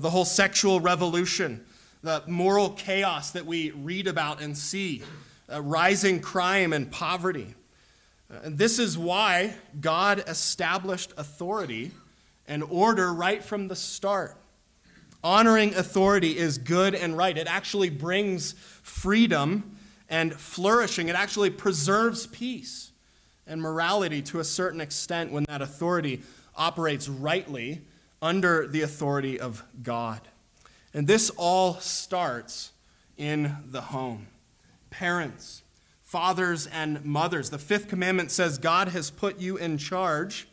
the 0.00 0.10
whole 0.10 0.24
sexual 0.24 0.80
revolution, 0.80 1.64
the 2.02 2.22
moral 2.26 2.70
chaos 2.70 3.30
that 3.30 3.46
we 3.46 3.70
read 3.70 4.08
about 4.08 4.42
and 4.42 4.58
see, 4.58 5.02
uh, 5.52 5.62
rising 5.62 6.20
crime 6.20 6.72
and 6.72 6.90
poverty. 6.90 7.54
Uh, 8.30 8.38
and 8.44 8.58
this 8.58 8.78
is 8.78 8.96
why 8.96 9.54
God 9.80 10.24
established 10.26 11.12
authority 11.16 11.92
and 12.46 12.62
order 12.62 13.12
right 13.12 13.42
from 13.42 13.68
the 13.68 13.76
start. 13.76 14.36
Honoring 15.22 15.74
authority 15.74 16.36
is 16.36 16.58
good 16.58 16.94
and 16.94 17.16
right. 17.16 17.36
It 17.36 17.46
actually 17.46 17.90
brings 17.90 18.52
freedom 18.82 19.76
and 20.08 20.34
flourishing. 20.34 21.08
It 21.08 21.16
actually 21.16 21.50
preserves 21.50 22.26
peace 22.26 22.92
and 23.46 23.60
morality 23.60 24.20
to 24.22 24.40
a 24.40 24.44
certain 24.44 24.80
extent 24.80 25.32
when 25.32 25.44
that 25.44 25.62
authority 25.62 26.22
operates 26.56 27.08
rightly 27.08 27.82
under 28.20 28.66
the 28.66 28.82
authority 28.82 29.40
of 29.40 29.64
God. 29.82 30.20
And 30.92 31.06
this 31.06 31.30
all 31.30 31.74
starts 31.74 32.72
in 33.16 33.56
the 33.66 33.80
home. 33.80 34.28
Parents, 34.98 35.62
fathers, 36.02 36.66
and 36.68 37.04
mothers. 37.04 37.50
The 37.50 37.58
fifth 37.58 37.88
commandment 37.88 38.30
says 38.30 38.58
God 38.58 38.88
has 38.88 39.10
put 39.10 39.40
you 39.40 39.56
in 39.56 39.76
charge 39.76 40.46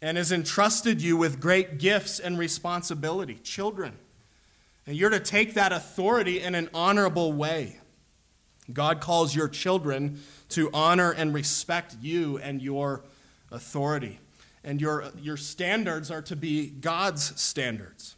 and 0.00 0.16
has 0.16 0.32
entrusted 0.32 1.00
you 1.00 1.16
with 1.16 1.40
great 1.40 1.78
gifts 1.78 2.18
and 2.18 2.38
responsibility. 2.38 3.38
Children. 3.44 3.94
And 4.86 4.96
you're 4.96 5.10
to 5.10 5.20
take 5.20 5.54
that 5.54 5.72
authority 5.72 6.40
in 6.40 6.56
an 6.56 6.68
honorable 6.74 7.32
way. 7.32 7.78
God 8.72 9.00
calls 9.00 9.34
your 9.34 9.48
children 9.48 10.20
to 10.50 10.68
honor 10.74 11.12
and 11.12 11.32
respect 11.32 11.96
you 12.00 12.38
and 12.38 12.60
your 12.60 13.04
authority 13.50 14.18
and 14.64 14.80
your, 14.80 15.10
your 15.20 15.36
standards 15.36 16.10
are 16.10 16.22
to 16.22 16.36
be 16.36 16.68
God's 16.68 17.40
standards. 17.40 18.16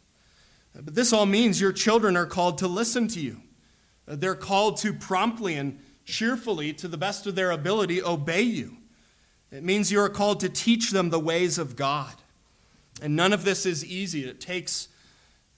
But 0.73 0.95
this 0.95 1.13
all 1.13 1.25
means 1.25 1.61
your 1.61 1.71
children 1.71 2.17
are 2.17 2.25
called 2.25 2.57
to 2.59 2.67
listen 2.67 3.07
to 3.09 3.19
you. 3.19 3.41
They're 4.07 4.35
called 4.35 4.77
to 4.77 4.93
promptly 4.93 5.55
and 5.55 5.79
cheerfully, 6.05 6.71
to 6.73 6.87
the 6.87 6.97
best 6.97 7.25
of 7.25 7.35
their 7.35 7.51
ability, 7.51 8.01
obey 8.01 8.43
you. 8.43 8.77
It 9.51 9.63
means 9.63 9.91
you 9.91 9.99
are 9.99 10.09
called 10.09 10.39
to 10.41 10.49
teach 10.49 10.91
them 10.91 11.09
the 11.09 11.19
ways 11.19 11.57
of 11.57 11.75
God. 11.75 12.13
And 13.01 13.15
none 13.15 13.33
of 13.33 13.43
this 13.43 13.65
is 13.65 13.83
easy. 13.83 14.27
It 14.27 14.39
takes 14.39 14.87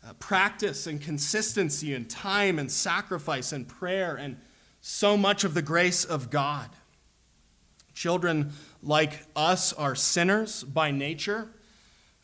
uh, 0.08 0.14
practice 0.14 0.88
and 0.88 1.02
consistency 1.02 1.94
and 1.94 2.10
time 2.10 2.60
and 2.60 2.72
sacrifice 2.72 3.52
and 3.52 3.68
prayer 3.68 4.16
and 4.16 4.38
so 4.82 5.18
much 5.18 5.44
of 5.44 5.54
the 5.54 5.62
grace 5.62 6.06
of 6.06 6.30
God. 6.30 6.70
Children 7.94 8.54
like 8.82 9.26
us, 9.36 9.74
are 9.74 9.96
sinners 9.96 10.64
by 10.64 10.92
nature. 10.92 11.50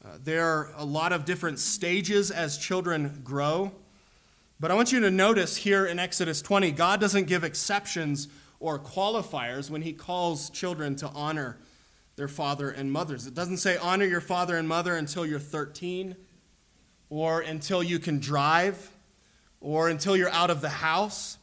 Uh, 0.03 0.17
there 0.23 0.45
are 0.45 0.71
a 0.77 0.85
lot 0.85 1.11
of 1.11 1.25
different 1.25 1.59
stages 1.59 2.31
as 2.31 2.57
children 2.57 3.21
grow. 3.23 3.71
But 4.59 4.71
I 4.71 4.75
want 4.75 4.91
you 4.91 4.99
to 5.01 5.11
notice 5.11 5.57
here 5.57 5.85
in 5.85 5.99
Exodus 5.99 6.41
20, 6.41 6.71
God 6.71 6.99
doesn't 7.01 7.25
give 7.25 7.43
exceptions 7.43 8.27
or 8.59 8.79
qualifiers 8.79 9.69
when 9.69 9.81
He 9.81 9.93
calls 9.93 10.49
children 10.49 10.95
to 10.97 11.07
honor 11.09 11.57
their 12.15 12.27
father 12.27 12.69
and 12.69 12.91
mothers. 12.91 13.27
It 13.27 13.33
doesn't 13.33 13.57
say 13.57 13.77
honor 13.77 14.05
your 14.05 14.21
father 14.21 14.55
and 14.57 14.67
mother 14.67 14.95
until 14.95 15.25
you're 15.25 15.39
13, 15.39 16.15
or 17.09 17.41
until 17.41 17.83
you 17.83 17.99
can 17.99 18.19
drive, 18.19 18.91
or 19.59 19.89
until 19.89 20.15
you're 20.15 20.29
out 20.29 20.49
of 20.49 20.61
the 20.61 20.69
house, 20.69 21.37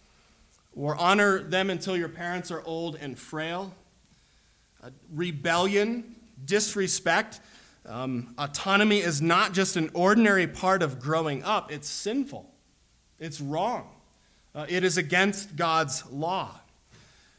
or 0.75 0.97
honor 0.97 1.43
them 1.43 1.69
until 1.69 1.97
your 1.97 2.09
parents 2.09 2.51
are 2.51 2.63
old 2.65 2.97
and 2.97 3.19
frail 3.19 3.75
uh, 4.83 4.91
rebellion, 5.13 6.17
disrespect. 6.45 7.41
Um, 7.87 8.35
autonomy 8.39 8.99
is 8.99 9.21
not 9.21 9.53
just 9.53 9.77
an 9.77 9.91
ordinary 9.95 10.47
part 10.47 10.83
of 10.83 11.01
growing 11.01 11.43
up, 11.43 11.71
it's 11.73 11.89
sinful, 11.89 12.50
it's 13.21 13.41
wrong, 13.41 13.89
uh, 14.55 14.67
it 14.69 14.83
is 14.83 14.97
against 14.97 15.55
God's 15.55 16.05
law. 16.11 16.59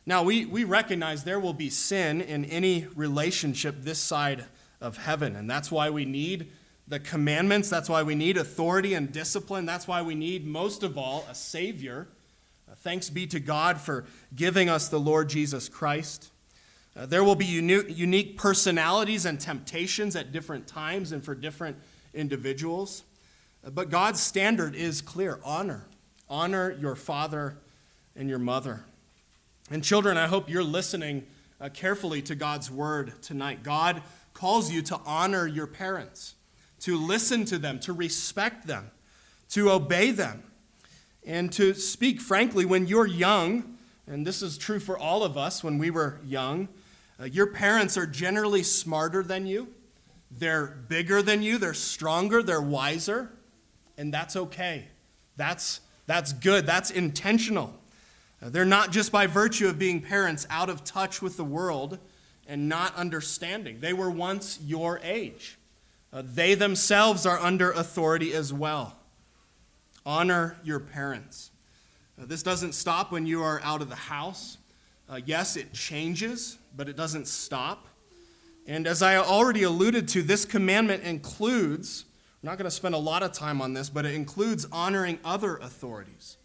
Now, 0.06 0.24
we, 0.24 0.46
we 0.46 0.64
recognize 0.64 1.24
there 1.24 1.40
will 1.40 1.54
be 1.54 1.70
sin 1.70 2.22
in 2.22 2.46
any 2.46 2.88
relationship 2.96 3.76
this 3.82 4.00
side 4.00 4.46
of 4.80 4.98
heaven, 4.98 5.36
and 5.36 5.50
that's 5.50 5.72
why 5.72 5.90
we 5.90 6.06
need 6.06 6.52
the 6.88 7.00
commandments. 7.00 7.70
That's 7.70 7.88
why 7.88 8.04
we 8.04 8.16
need 8.16 8.38
authority 8.38 8.94
and 8.94 9.12
discipline. 9.12 9.66
That's 9.66 9.88
why 9.88 10.02
we 10.02 10.16
need, 10.16 10.46
most 10.46 10.84
of 10.84 10.98
all, 10.98 11.26
a 11.30 11.36
Savior. 11.36 12.08
Uh, 12.70 12.76
thanks 12.76 13.10
be 13.10 13.28
to 13.28 13.40
God 13.40 13.80
for 13.80 14.06
giving 14.36 14.70
us 14.70 14.90
the 14.90 15.00
Lord 15.00 15.30
Jesus 15.30 15.70
Christ. 15.70 16.32
Uh, 16.96 17.06
there 17.06 17.24
will 17.24 17.36
be 17.36 17.46
uni- 17.46 17.92
unique 17.92 18.38
personalities 18.38 19.26
and 19.26 19.40
temptations 19.40 20.16
at 20.16 20.32
different 20.32 20.68
times 20.68 21.12
and 21.12 21.24
for 21.24 21.36
different 21.36 21.78
individuals. 22.14 23.04
But 23.70 23.90
God's 23.90 24.22
standard 24.22 24.76
is 24.76 25.02
clear 25.02 25.40
honor. 25.44 25.86
Honor 26.30 26.72
your 26.80 26.96
father 26.96 27.58
and 28.16 28.30
your 28.30 28.40
mother. 28.40 28.86
And 29.70 29.84
children, 29.84 30.18
I 30.18 30.28
hope 30.28 30.50
you're 30.50 30.64
listening 30.64 31.26
uh, 31.60 31.70
carefully 31.70 32.22
to 32.24 32.36
God's 32.36 32.72
word 32.72 33.22
tonight. 33.22 33.64
God 33.64 34.02
calls 34.34 34.72
you 34.72 34.82
to 34.84 35.00
honor 35.06 35.46
your 35.46 35.68
parents, 35.68 36.36
to 36.80 36.98
listen 36.98 37.46
to 37.46 37.58
them, 37.58 37.80
to 37.82 37.94
respect 37.94 38.66
them, 38.66 38.90
to 39.50 39.70
obey 39.70 40.12
them, 40.12 40.44
and 41.26 41.52
to 41.54 41.74
speak 41.74 42.20
frankly 42.20 42.66
when 42.66 42.88
you're 42.88 43.06
young. 43.06 43.78
And 44.08 44.26
this 44.26 44.42
is 44.42 44.58
true 44.58 44.80
for 44.80 44.98
all 44.98 45.24
of 45.24 45.38
us 45.38 45.64
when 45.64 45.78
we 45.78 45.92
were 45.92 46.20
young. 46.26 46.68
Uh, 47.20 47.26
your 47.26 47.48
parents 47.48 47.98
are 47.98 48.08
generally 48.08 48.64
smarter 48.64 49.22
than 49.22 49.46
you. 49.46 49.68
They're 50.32 50.66
bigger 50.88 51.22
than 51.22 51.44
you, 51.44 51.58
they're 51.58 51.74
stronger, 51.74 52.42
they're 52.42 52.62
wiser, 52.62 53.32
and 54.02 54.12
that's 54.12 54.36
okay. 54.36 54.88
That's, 55.38 55.80
that's 56.08 56.34
good, 56.34 56.66
that's 56.66 56.90
intentional. 56.90 57.72
Uh, 58.42 58.50
they're 58.50 58.66
not 58.66 58.92
just 58.92 59.12
by 59.12 59.28
virtue 59.28 59.68
of 59.68 59.78
being 59.78 60.02
parents 60.02 60.48
out 60.50 60.72
of 60.72 60.84
touch 60.84 61.22
with 61.22 61.38
the 61.38 61.44
world 61.44 62.00
and 62.48 62.68
not 62.68 62.96
understanding. 62.96 63.80
They 63.80 63.94
were 63.94 64.10
once 64.10 64.60
your 64.60 65.00
age. 65.04 65.60
Uh, 66.12 66.24
they 66.26 66.56
themselves 66.56 67.28
are 67.28 67.38
under 67.38 67.70
authority 67.72 68.34
as 68.34 68.52
well. 68.52 68.98
Honor 70.04 70.58
your 70.64 70.80
parents. 70.80 71.52
Uh, 72.20 72.26
this 72.26 72.42
doesn't 72.42 72.74
stop 72.74 73.12
when 73.12 73.28
you 73.28 73.44
are 73.44 73.62
out 73.64 73.84
of 73.84 73.90
the 73.90 73.96
house. 73.96 74.58
Uh, 75.08 75.20
yes, 75.28 75.56
it 75.56 75.74
changes, 75.74 76.58
but 76.76 76.90
it 76.90 76.96
doesn't 76.96 77.28
stop. 77.28 77.86
And 78.66 78.88
as 78.88 79.04
I 79.04 79.18
already 79.18 79.62
alluded 79.62 80.08
to, 80.08 80.24
this 80.24 80.44
commandment 80.44 81.04
includes, 81.04 82.06
I'm 82.42 82.48
not 82.48 82.58
going 82.58 82.66
to 82.66 82.72
spend 82.72 82.96
a 82.96 83.00
lot 83.00 83.22
of 83.22 83.34
time 83.34 83.62
on 83.62 83.74
this, 83.74 83.90
but 83.90 84.06
it 84.06 84.16
includes 84.16 84.66
honoring 84.72 85.20
other 85.24 85.58
authorities. 85.58 86.38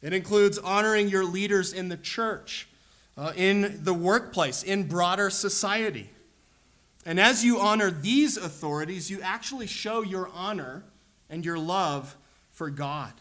It 0.00 0.12
includes 0.12 0.58
honoring 0.58 1.08
your 1.08 1.24
leaders 1.24 1.72
in 1.72 1.88
the 1.88 1.96
church, 1.96 2.68
uh, 3.16 3.32
in 3.34 3.80
the 3.82 3.94
workplace, 3.94 4.62
in 4.62 4.86
broader 4.86 5.30
society. 5.30 6.10
And 7.04 7.18
as 7.18 7.44
you 7.44 7.58
honor 7.58 7.90
these 7.90 8.36
authorities, 8.36 9.10
you 9.10 9.20
actually 9.22 9.66
show 9.66 10.02
your 10.02 10.30
honor 10.32 10.84
and 11.28 11.44
your 11.44 11.58
love 11.58 12.16
for 12.50 12.70
God. 12.70 13.12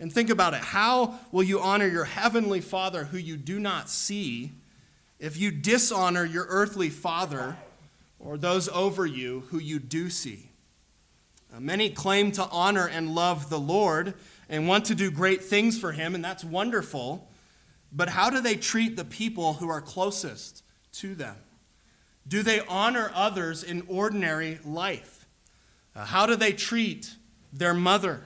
And 0.00 0.12
think 0.12 0.30
about 0.30 0.54
it. 0.54 0.60
How 0.60 1.20
will 1.30 1.42
you 1.42 1.60
honor 1.60 1.86
your 1.86 2.04
heavenly 2.04 2.60
Father 2.60 3.04
who 3.04 3.18
you 3.18 3.36
do 3.36 3.60
not 3.60 3.88
see 3.88 4.52
if 5.18 5.38
you 5.38 5.50
dishonor 5.50 6.24
your 6.24 6.46
earthly 6.48 6.90
father 6.90 7.56
or 8.18 8.36
those 8.36 8.68
over 8.68 9.06
you 9.06 9.44
who 9.48 9.58
you 9.58 9.78
do 9.78 10.10
see. 10.10 10.50
Uh, 11.54 11.60
many 11.60 11.90
claim 11.90 12.32
to 12.32 12.44
honor 12.48 12.88
and 12.88 13.14
love 13.14 13.48
the 13.48 13.60
Lord 13.60 14.14
and 14.48 14.66
want 14.66 14.86
to 14.86 14.94
do 14.94 15.10
great 15.10 15.44
things 15.44 15.78
for 15.78 15.92
him, 15.92 16.14
and 16.14 16.24
that's 16.24 16.42
wonderful. 16.42 17.28
But 17.92 18.08
how 18.08 18.30
do 18.30 18.40
they 18.40 18.56
treat 18.56 18.96
the 18.96 19.04
people 19.04 19.54
who 19.54 19.68
are 19.68 19.80
closest 19.80 20.64
to 20.94 21.14
them? 21.14 21.36
Do 22.26 22.42
they 22.42 22.60
honor 22.60 23.10
others 23.14 23.62
in 23.62 23.84
ordinary 23.88 24.58
life? 24.64 25.26
Uh, 25.94 26.04
how 26.04 26.26
do 26.26 26.34
they 26.34 26.52
treat 26.52 27.14
their 27.52 27.74
mother? 27.74 28.22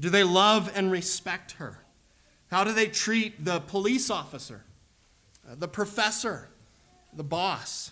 Do 0.00 0.10
they 0.10 0.24
love 0.24 0.72
and 0.74 0.90
respect 0.90 1.52
her? 1.52 1.78
How 2.50 2.64
do 2.64 2.72
they 2.72 2.88
treat 2.88 3.44
the 3.44 3.60
police 3.60 4.10
officer? 4.10 4.62
the 5.58 5.68
professor, 5.68 6.48
the 7.12 7.24
boss. 7.24 7.90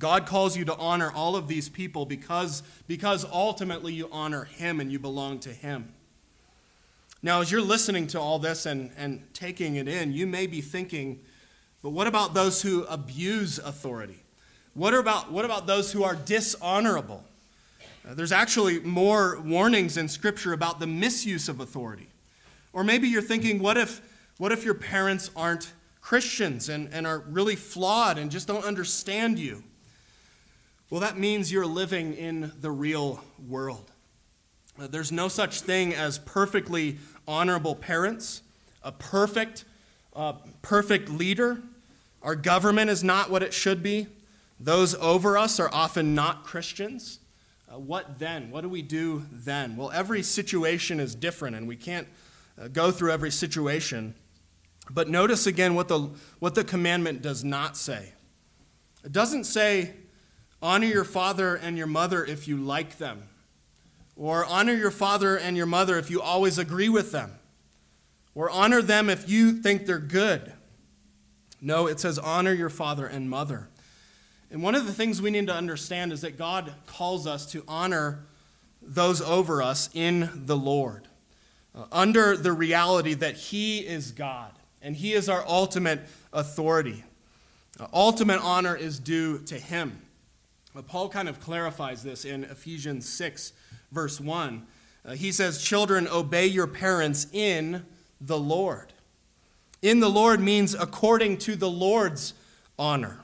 God 0.00 0.26
calls 0.26 0.56
you 0.56 0.64
to 0.64 0.74
honor 0.74 1.12
all 1.14 1.36
of 1.36 1.46
these 1.46 1.68
people 1.68 2.04
because, 2.04 2.64
because 2.88 3.24
ultimately 3.24 3.92
you 3.92 4.08
honor 4.10 4.44
Him 4.44 4.80
and 4.80 4.90
you 4.90 4.98
belong 4.98 5.38
to 5.40 5.50
Him. 5.50 5.92
Now, 7.22 7.40
as 7.40 7.52
you're 7.52 7.60
listening 7.60 8.08
to 8.08 8.20
all 8.20 8.40
this 8.40 8.66
and, 8.66 8.90
and 8.96 9.22
taking 9.32 9.76
it 9.76 9.86
in, 9.86 10.12
you 10.12 10.26
may 10.26 10.48
be 10.48 10.60
thinking, 10.60 11.20
but 11.82 11.90
what 11.90 12.08
about 12.08 12.34
those 12.34 12.62
who 12.62 12.82
abuse 12.84 13.58
authority? 13.58 14.18
What 14.74 14.92
about, 14.92 15.30
what 15.30 15.44
about 15.44 15.68
those 15.68 15.92
who 15.92 16.02
are 16.02 16.16
dishonorable? 16.16 17.22
Uh, 18.08 18.14
there's 18.14 18.32
actually 18.32 18.80
more 18.80 19.40
warnings 19.40 19.96
in 19.96 20.08
Scripture 20.08 20.52
about 20.52 20.80
the 20.80 20.86
misuse 20.86 21.48
of 21.48 21.60
authority. 21.60 22.08
Or 22.72 22.82
maybe 22.82 23.06
you're 23.06 23.22
thinking, 23.22 23.60
what 23.60 23.76
if, 23.76 24.00
what 24.38 24.50
if 24.50 24.64
your 24.64 24.74
parents 24.74 25.30
aren't 25.36 25.72
Christians 26.00 26.68
and, 26.68 26.92
and 26.92 27.06
are 27.06 27.20
really 27.20 27.56
flawed 27.56 28.18
and 28.18 28.30
just 28.30 28.46
don't 28.46 28.64
understand 28.64 29.38
you. 29.38 29.62
Well, 30.90 31.02
that 31.02 31.16
means 31.16 31.52
you're 31.52 31.66
living 31.66 32.14
in 32.14 32.50
the 32.60 32.72
real 32.72 33.22
world. 33.48 33.92
Uh, 34.76 34.88
there's 34.88 35.12
no 35.12 35.28
such 35.28 35.60
thing 35.60 35.94
as 35.94 36.18
perfectly 36.18 36.98
honorable 37.28 37.76
parents, 37.76 38.42
a 38.82 38.90
perfect, 38.90 39.64
uh, 40.16 40.32
perfect 40.62 41.08
leader. 41.08 41.62
Our 42.22 42.34
government 42.34 42.90
is 42.90 43.04
not 43.04 43.30
what 43.30 43.44
it 43.44 43.54
should 43.54 43.84
be. 43.84 44.08
Those 44.58 44.96
over 44.96 45.38
us 45.38 45.60
are 45.60 45.70
often 45.72 46.16
not 46.16 46.42
Christians. 46.42 47.20
Uh, 47.72 47.78
what 47.78 48.18
then? 48.18 48.50
What 48.50 48.62
do 48.62 48.68
we 48.68 48.82
do 48.82 49.24
then? 49.30 49.76
Well, 49.76 49.92
every 49.92 50.24
situation 50.24 50.98
is 50.98 51.14
different, 51.14 51.54
and 51.54 51.68
we 51.68 51.76
can't 51.76 52.08
uh, 52.60 52.66
go 52.66 52.90
through 52.90 53.12
every 53.12 53.30
situation. 53.30 54.16
But 54.90 55.08
notice 55.08 55.46
again 55.46 55.76
what 55.76 55.86
the, 55.86 56.10
what 56.40 56.56
the 56.56 56.64
commandment 56.64 57.22
does 57.22 57.44
not 57.44 57.76
say. 57.76 58.12
It 59.04 59.12
doesn't 59.12 59.44
say, 59.44 59.94
honor 60.62 60.86
your 60.86 61.04
father 61.04 61.54
and 61.54 61.76
your 61.76 61.86
mother 61.86 62.24
if 62.24 62.46
you 62.46 62.56
like 62.56 62.98
them, 62.98 63.28
or 64.16 64.44
honor 64.44 64.74
your 64.74 64.90
father 64.90 65.36
and 65.36 65.56
your 65.56 65.66
mother 65.66 65.98
if 65.98 66.10
you 66.10 66.20
always 66.20 66.58
agree 66.58 66.88
with 66.88 67.12
them, 67.12 67.32
or 68.34 68.50
honor 68.50 68.82
them 68.82 69.08
if 69.08 69.28
you 69.28 69.52
think 69.52 69.86
they're 69.86 69.98
good. 69.98 70.52
No, 71.60 71.86
it 71.86 72.00
says, 72.00 72.18
honor 72.18 72.52
your 72.52 72.70
father 72.70 73.06
and 73.06 73.28
mother. 73.28 73.68
And 74.50 74.62
one 74.62 74.74
of 74.74 74.86
the 74.86 74.92
things 74.92 75.22
we 75.22 75.30
need 75.30 75.46
to 75.46 75.54
understand 75.54 76.12
is 76.12 76.22
that 76.22 76.36
God 76.36 76.72
calls 76.86 77.26
us 77.26 77.46
to 77.52 77.62
honor 77.68 78.24
those 78.82 79.20
over 79.20 79.62
us 79.62 79.90
in 79.94 80.30
the 80.46 80.56
Lord, 80.56 81.06
uh, 81.74 81.84
under 81.92 82.36
the 82.36 82.52
reality 82.52 83.14
that 83.14 83.36
He 83.36 83.80
is 83.80 84.10
God 84.10 84.52
and 84.82 84.96
He 84.96 85.12
is 85.12 85.28
our 85.28 85.44
ultimate 85.46 86.00
authority. 86.32 87.04
Uh, 87.78 87.86
ultimate 87.92 88.40
honor 88.42 88.74
is 88.74 88.98
due 88.98 89.38
to 89.40 89.58
Him. 89.58 90.00
Paul 90.86 91.08
kind 91.08 91.28
of 91.28 91.40
clarifies 91.40 92.02
this 92.02 92.24
in 92.24 92.44
Ephesians 92.44 93.08
6, 93.08 93.52
verse 93.90 94.20
1. 94.20 94.66
Uh, 95.04 95.12
he 95.12 95.32
says, 95.32 95.62
Children, 95.62 96.06
obey 96.08 96.46
your 96.46 96.66
parents 96.66 97.26
in 97.32 97.84
the 98.20 98.38
Lord. 98.38 98.92
In 99.82 100.00
the 100.00 100.10
Lord 100.10 100.40
means 100.40 100.74
according 100.74 101.38
to 101.38 101.56
the 101.56 101.70
Lord's 101.70 102.34
honor. 102.78 103.20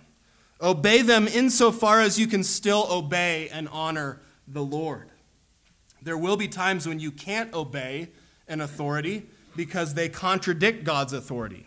Obey 0.61 1.03
them 1.03 1.29
insofar 1.29 2.01
as 2.01 2.19
you 2.19 2.27
can 2.27 2.43
still 2.43 2.89
obey 2.91 3.49
and 3.51 3.69
honor 3.69 4.21
the 4.49 4.65
Lord. 4.65 5.11
There 6.03 6.17
will 6.17 6.37
be 6.37 6.49
times 6.49 6.87
when 6.87 6.99
you 6.99 7.11
can't 7.11 7.53
obey 7.53 8.09
an 8.49 8.61
authority 8.61 9.27
because 9.55 9.95
they 9.95 10.09
contradict 10.09 10.85
God's 10.85 11.13
authority. 11.13 11.67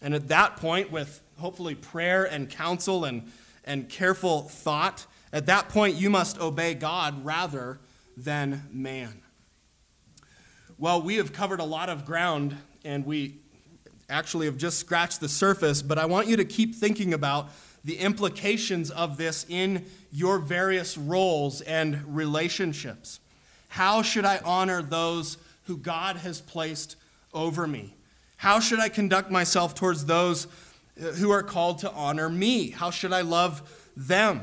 And 0.00 0.14
at 0.14 0.28
that 0.28 0.56
point, 0.56 0.90
with 0.90 1.20
hopefully 1.38 1.74
prayer 1.74 2.24
and 2.24 2.48
counsel 2.48 3.04
and, 3.04 3.30
and 3.64 3.88
careful 3.88 4.42
thought, 4.42 5.06
at 5.32 5.46
that 5.46 5.68
point, 5.68 5.96
you 5.96 6.10
must 6.10 6.40
obey 6.40 6.74
God 6.74 7.24
rather 7.24 7.80
than 8.16 8.68
man. 8.70 9.22
Well, 10.78 11.00
we 11.00 11.16
have 11.16 11.32
covered 11.32 11.60
a 11.60 11.64
lot 11.64 11.88
of 11.88 12.04
ground 12.04 12.56
and 12.84 13.06
we 13.06 13.36
actually 14.10 14.46
have 14.46 14.56
just 14.56 14.78
scratched 14.78 15.20
the 15.20 15.28
surface, 15.28 15.80
but 15.80 15.98
I 15.98 16.06
want 16.06 16.26
you 16.26 16.36
to 16.36 16.44
keep 16.44 16.74
thinking 16.74 17.14
about 17.14 17.50
the 17.84 17.98
implications 17.98 18.90
of 18.90 19.16
this 19.16 19.46
in 19.48 19.86
your 20.12 20.38
various 20.38 20.98
roles 20.98 21.60
and 21.62 22.02
relationships. 22.14 23.20
How 23.68 24.02
should 24.02 24.24
I 24.24 24.38
honor 24.44 24.82
those 24.82 25.38
who 25.64 25.76
God 25.76 26.16
has 26.16 26.40
placed 26.40 26.96
over 27.32 27.66
me? 27.66 27.94
How 28.36 28.60
should 28.60 28.80
I 28.80 28.88
conduct 28.88 29.30
myself 29.30 29.74
towards 29.74 30.06
those 30.06 30.46
who 30.96 31.30
are 31.30 31.42
called 31.42 31.78
to 31.78 31.90
honor 31.92 32.28
me? 32.28 32.70
How 32.70 32.90
should 32.90 33.12
I 33.12 33.22
love 33.22 33.90
them? 33.96 34.42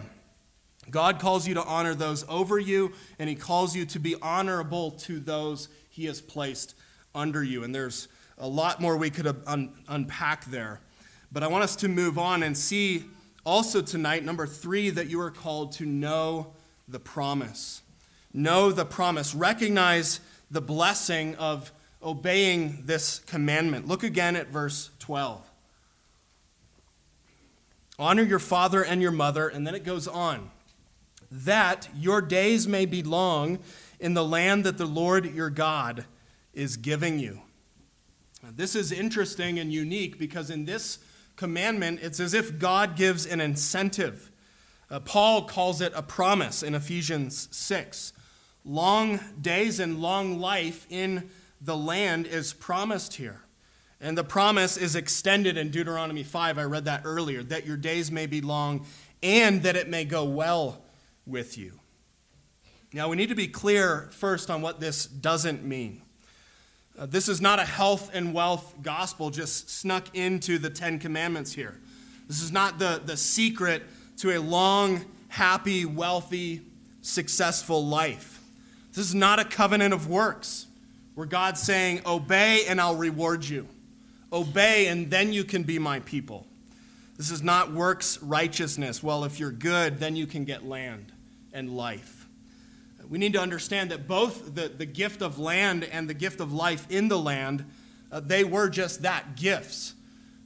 God 0.90 1.20
calls 1.20 1.48
you 1.48 1.54
to 1.54 1.64
honor 1.64 1.94
those 1.94 2.26
over 2.28 2.58
you, 2.58 2.94
and 3.20 3.30
He 3.30 3.36
calls 3.36 3.76
you 3.76 3.86
to 3.88 4.00
be 4.00 4.16
honorable 4.22 4.92
to 4.92 5.20
those 5.20 5.70
He 5.90 6.06
has 6.06 6.22
placed 6.22 6.76
under 7.14 7.44
you. 7.44 7.64
And 7.64 7.74
there's 7.74 8.08
a 8.38 8.48
lot 8.48 8.82
more 8.82 8.98
we 8.98 9.10
could 9.10 9.28
un- 9.46 9.74
unpack 9.88 10.46
there. 10.46 10.80
But 11.32 11.44
I 11.44 11.48
want 11.48 11.64
us 11.64 11.76
to 11.78 11.88
move 11.88 12.18
on 12.18 12.42
and 12.42 12.58
see 12.58 13.04
also 13.46 13.82
tonight, 13.82 14.24
number 14.24 14.48
three, 14.48 14.90
that 14.90 15.08
you 15.08 15.22
are 15.22 15.32
called 15.32 15.74
to 15.74 15.86
know 15.86 16.54
the 16.88 17.00
promise. 17.00 17.82
Know 18.34 18.72
the 18.72 18.86
promise. 18.86 19.36
Recognize 19.36 20.20
the 20.50 20.62
blessing 20.62 21.36
of 21.36 21.72
obeying 22.02 22.84
this 22.86 23.20
commandment. 23.20 23.88
Look 23.88 24.04
again 24.04 24.36
at 24.36 24.48
verse 24.48 24.90
12. 25.00 25.49
Honor 28.00 28.24
your 28.24 28.40
father 28.40 28.84
and 28.84 29.02
your 29.02 29.12
mother, 29.12 29.50
and 29.50 29.68
then 29.68 29.76
it 29.76 29.84
goes 29.84 30.08
on. 30.08 30.50
That 31.30 31.90
your 31.94 32.22
days 32.22 32.68
may 32.68 32.86
be 32.86 33.04
long 33.04 33.60
in 34.00 34.14
the 34.14 34.24
land 34.24 34.64
that 34.64 34.78
the 34.78 34.86
Lord 34.86 35.26
your 35.36 35.50
God 35.50 36.06
is 36.54 36.78
giving 36.78 37.20
you. 37.20 37.42
This 38.42 38.74
is 38.74 38.94
interesting 38.94 39.60
and 39.60 39.72
unique 39.72 40.18
because 40.18 40.50
in 40.50 40.64
this 40.64 41.00
commandment, 41.36 42.00
it's 42.02 42.20
as 42.20 42.34
if 42.34 42.58
God 42.58 42.96
gives 42.96 43.26
an 43.26 43.42
incentive. 43.42 44.32
Uh, 44.90 45.00
Paul 45.00 45.44
calls 45.44 45.82
it 45.82 45.92
a 45.94 46.02
promise 46.02 46.64
in 46.64 46.74
Ephesians 46.74 47.50
6. 47.52 48.14
Long 48.66 49.20
days 49.40 49.80
and 49.80 50.02
long 50.02 50.40
life 50.40 50.88
in 50.90 51.30
the 51.62 51.78
land 51.78 52.28
is 52.28 52.54
promised 52.54 53.16
here. 53.16 53.42
And 54.02 54.18
the 54.18 54.24
promise 54.24 54.78
is 54.78 54.96
extended 54.96 55.58
in 55.58 55.72
Deuteronomy 55.72 56.24
5. 56.24 56.58
I 56.58 56.64
read 56.64 56.86
that 56.86 57.02
earlier 57.04 57.44
that 57.44 57.66
your 57.66 57.78
days 57.78 58.12
may 58.12 58.28
be 58.28 58.40
long 58.40 58.86
and 59.22 59.64
that 59.64 59.76
it 59.76 59.90
may 59.90 60.06
go 60.06 60.24
well 60.24 60.82
with 61.26 61.58
you. 61.58 61.74
Now, 62.94 63.10
we 63.10 63.18
need 63.18 63.30
to 63.30 63.36
be 63.36 63.48
clear 63.48 64.10
first 64.12 64.50
on 64.50 64.62
what 64.62 64.80
this 64.80 65.06
doesn't 65.06 65.64
mean. 65.64 66.02
Uh, 66.98 67.06
this 67.06 67.30
is 67.30 67.40
not 67.40 67.60
a 67.60 67.66
health 67.66 68.10
and 68.14 68.34
wealth 68.34 68.74
gospel 68.82 69.30
just 69.30 69.70
snuck 69.70 70.16
into 70.16 70.58
the 70.58 70.70
Ten 70.70 70.98
Commandments 70.98 71.54
here. 71.54 71.80
This 72.28 72.42
is 72.42 72.52
not 72.52 72.80
the, 72.80 73.02
the 73.06 73.16
secret 73.16 73.84
to 74.18 74.38
a 74.38 74.40
long, 74.40 75.06
happy, 75.28 75.86
wealthy, 75.86 76.62
successful 77.02 77.86
life. 77.86 78.42
This 78.94 79.06
is 79.06 79.16
not 79.16 79.40
a 79.40 79.46
covenant 79.46 79.94
of 79.94 80.10
works 80.10 80.68
where 81.16 81.28
God's 81.28 81.62
saying, 81.62 82.02
Obey 82.06 82.66
and 82.68 82.82
I'll 82.82 82.96
reward 82.96 83.46
you. 83.46 83.68
Obey 84.32 84.88
and 84.88 85.10
then 85.10 85.34
you 85.34 85.44
can 85.44 85.64
be 85.64 85.80
my 85.80 86.00
people. 86.02 86.46
This 87.18 87.32
is 87.32 87.44
not 87.44 87.74
works 87.74 88.22
righteousness. 88.22 89.04
Well, 89.04 89.24
if 89.24 89.40
you're 89.40 89.52
good, 89.52 90.00
then 90.00 90.16
you 90.16 90.26
can 90.26 90.46
get 90.46 90.66
land 90.66 91.12
and 91.52 91.76
life 91.76 92.20
we 93.10 93.18
need 93.18 93.34
to 93.34 93.42
understand 93.42 93.90
that 93.90 94.08
both 94.08 94.54
the, 94.54 94.70
the 94.70 94.86
gift 94.86 95.22
of 95.22 95.40
land 95.40 95.84
and 95.84 96.08
the 96.08 96.14
gift 96.14 96.40
of 96.40 96.54
life 96.54 96.86
in 96.92 97.08
the 97.08 97.18
land, 97.18 97.66
uh, 98.12 98.20
they 98.20 98.44
were 98.44 98.70
just 98.70 99.02
that 99.02 99.36
gifts. 99.36 99.96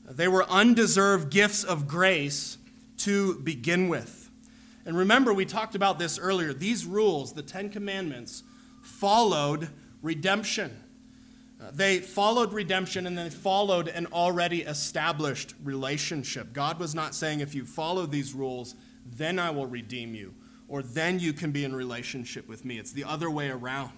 They 0.10 0.30
were 0.30 0.50
undeserved 0.50 1.30
gifts 1.30 1.63
of 1.63 1.88
grace 1.88 2.58
to 3.00 3.36
begin 3.39 3.89
with. 3.89 4.30
And 4.86 4.98
remember, 4.98 5.34
we 5.34 5.46
talked 5.46 5.76
about 5.76 6.00
this 6.00 6.17
earlier. 6.17 6.54
These 6.54 6.86
rules, 6.86 7.34
the 7.34 7.41
Ten 7.41 7.69
Commandments, 7.69 8.43
followed 8.82 9.69
redemption. 10.02 10.83
They 11.71 11.99
followed 11.99 12.54
redemption 12.54 13.08
and 13.08 13.17
they 13.17 13.30
followed 13.30 13.88
an 13.88 14.08
already 14.08 14.63
established 14.63 15.54
relationship. 15.63 16.54
God 16.54 16.80
was 16.80 16.93
not 16.93 17.15
saying, 17.15 17.39
if 17.39 17.56
you 17.56 17.65
follow 17.65 18.06
these 18.06 18.34
rules, 18.34 18.76
then 19.06 19.39
I 19.39 19.49
will 19.52 19.67
redeem 19.67 20.15
you 20.15 20.34
or 20.67 20.82
then 20.82 21.19
you 21.19 21.34
can 21.34 21.52
be 21.52 21.63
in 21.63 21.76
relationship 21.76 22.47
with 22.47 22.65
me. 22.65 22.80
It's 22.80 22.91
the 22.91 23.04
other 23.04 23.30
way 23.30 23.49
around. 23.49 23.91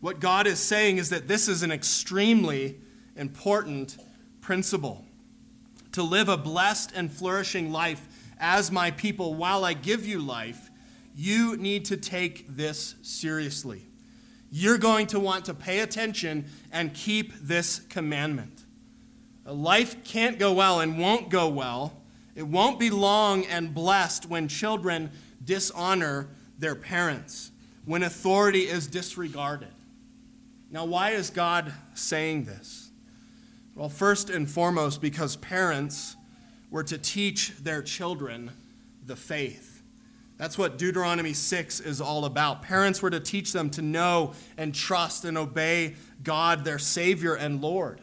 What 0.00 0.20
God 0.20 0.46
is 0.46 0.58
saying 0.58 0.98
is 0.98 1.10
that 1.10 1.28
this 1.28 1.48
is 1.48 1.62
an 1.62 1.70
extremely 1.70 2.80
important 3.14 3.96
principle. 4.40 5.04
To 5.92 6.02
live 6.02 6.28
a 6.28 6.36
blessed 6.36 6.92
and 6.94 7.10
flourishing 7.10 7.72
life 7.72 8.06
as 8.38 8.70
my 8.70 8.90
people 8.90 9.34
while 9.34 9.64
I 9.64 9.72
give 9.72 10.04
you 10.04 10.18
life, 10.18 10.70
you 11.14 11.56
need 11.56 11.86
to 11.86 11.96
take 11.96 12.46
this 12.48 12.96
seriously. 13.02 13.86
You're 14.58 14.78
going 14.78 15.08
to 15.08 15.20
want 15.20 15.44
to 15.44 15.54
pay 15.54 15.80
attention 15.80 16.46
and 16.72 16.94
keep 16.94 17.34
this 17.42 17.80
commandment. 17.90 18.64
Life 19.44 20.02
can't 20.02 20.38
go 20.38 20.54
well 20.54 20.80
and 20.80 20.98
won't 20.98 21.28
go 21.28 21.46
well. 21.46 22.00
It 22.34 22.44
won't 22.44 22.80
be 22.80 22.88
long 22.88 23.44
and 23.44 23.74
blessed 23.74 24.30
when 24.30 24.48
children 24.48 25.10
dishonor 25.44 26.30
their 26.58 26.74
parents, 26.74 27.52
when 27.84 28.02
authority 28.02 28.60
is 28.60 28.86
disregarded. 28.86 29.74
Now, 30.70 30.86
why 30.86 31.10
is 31.10 31.28
God 31.28 31.70
saying 31.92 32.44
this? 32.44 32.90
Well, 33.74 33.90
first 33.90 34.30
and 34.30 34.50
foremost, 34.50 35.02
because 35.02 35.36
parents 35.36 36.16
were 36.70 36.84
to 36.84 36.96
teach 36.96 37.58
their 37.58 37.82
children 37.82 38.52
the 39.04 39.16
faith. 39.16 39.75
That's 40.38 40.58
what 40.58 40.76
Deuteronomy 40.76 41.32
6 41.32 41.80
is 41.80 42.00
all 42.00 42.26
about. 42.26 42.62
Parents 42.62 43.00
were 43.00 43.10
to 43.10 43.20
teach 43.20 43.52
them 43.52 43.70
to 43.70 43.82
know 43.82 44.34
and 44.58 44.74
trust 44.74 45.24
and 45.24 45.38
obey 45.38 45.94
God, 46.22 46.64
their 46.64 46.78
Savior 46.78 47.34
and 47.34 47.62
Lord. 47.62 48.02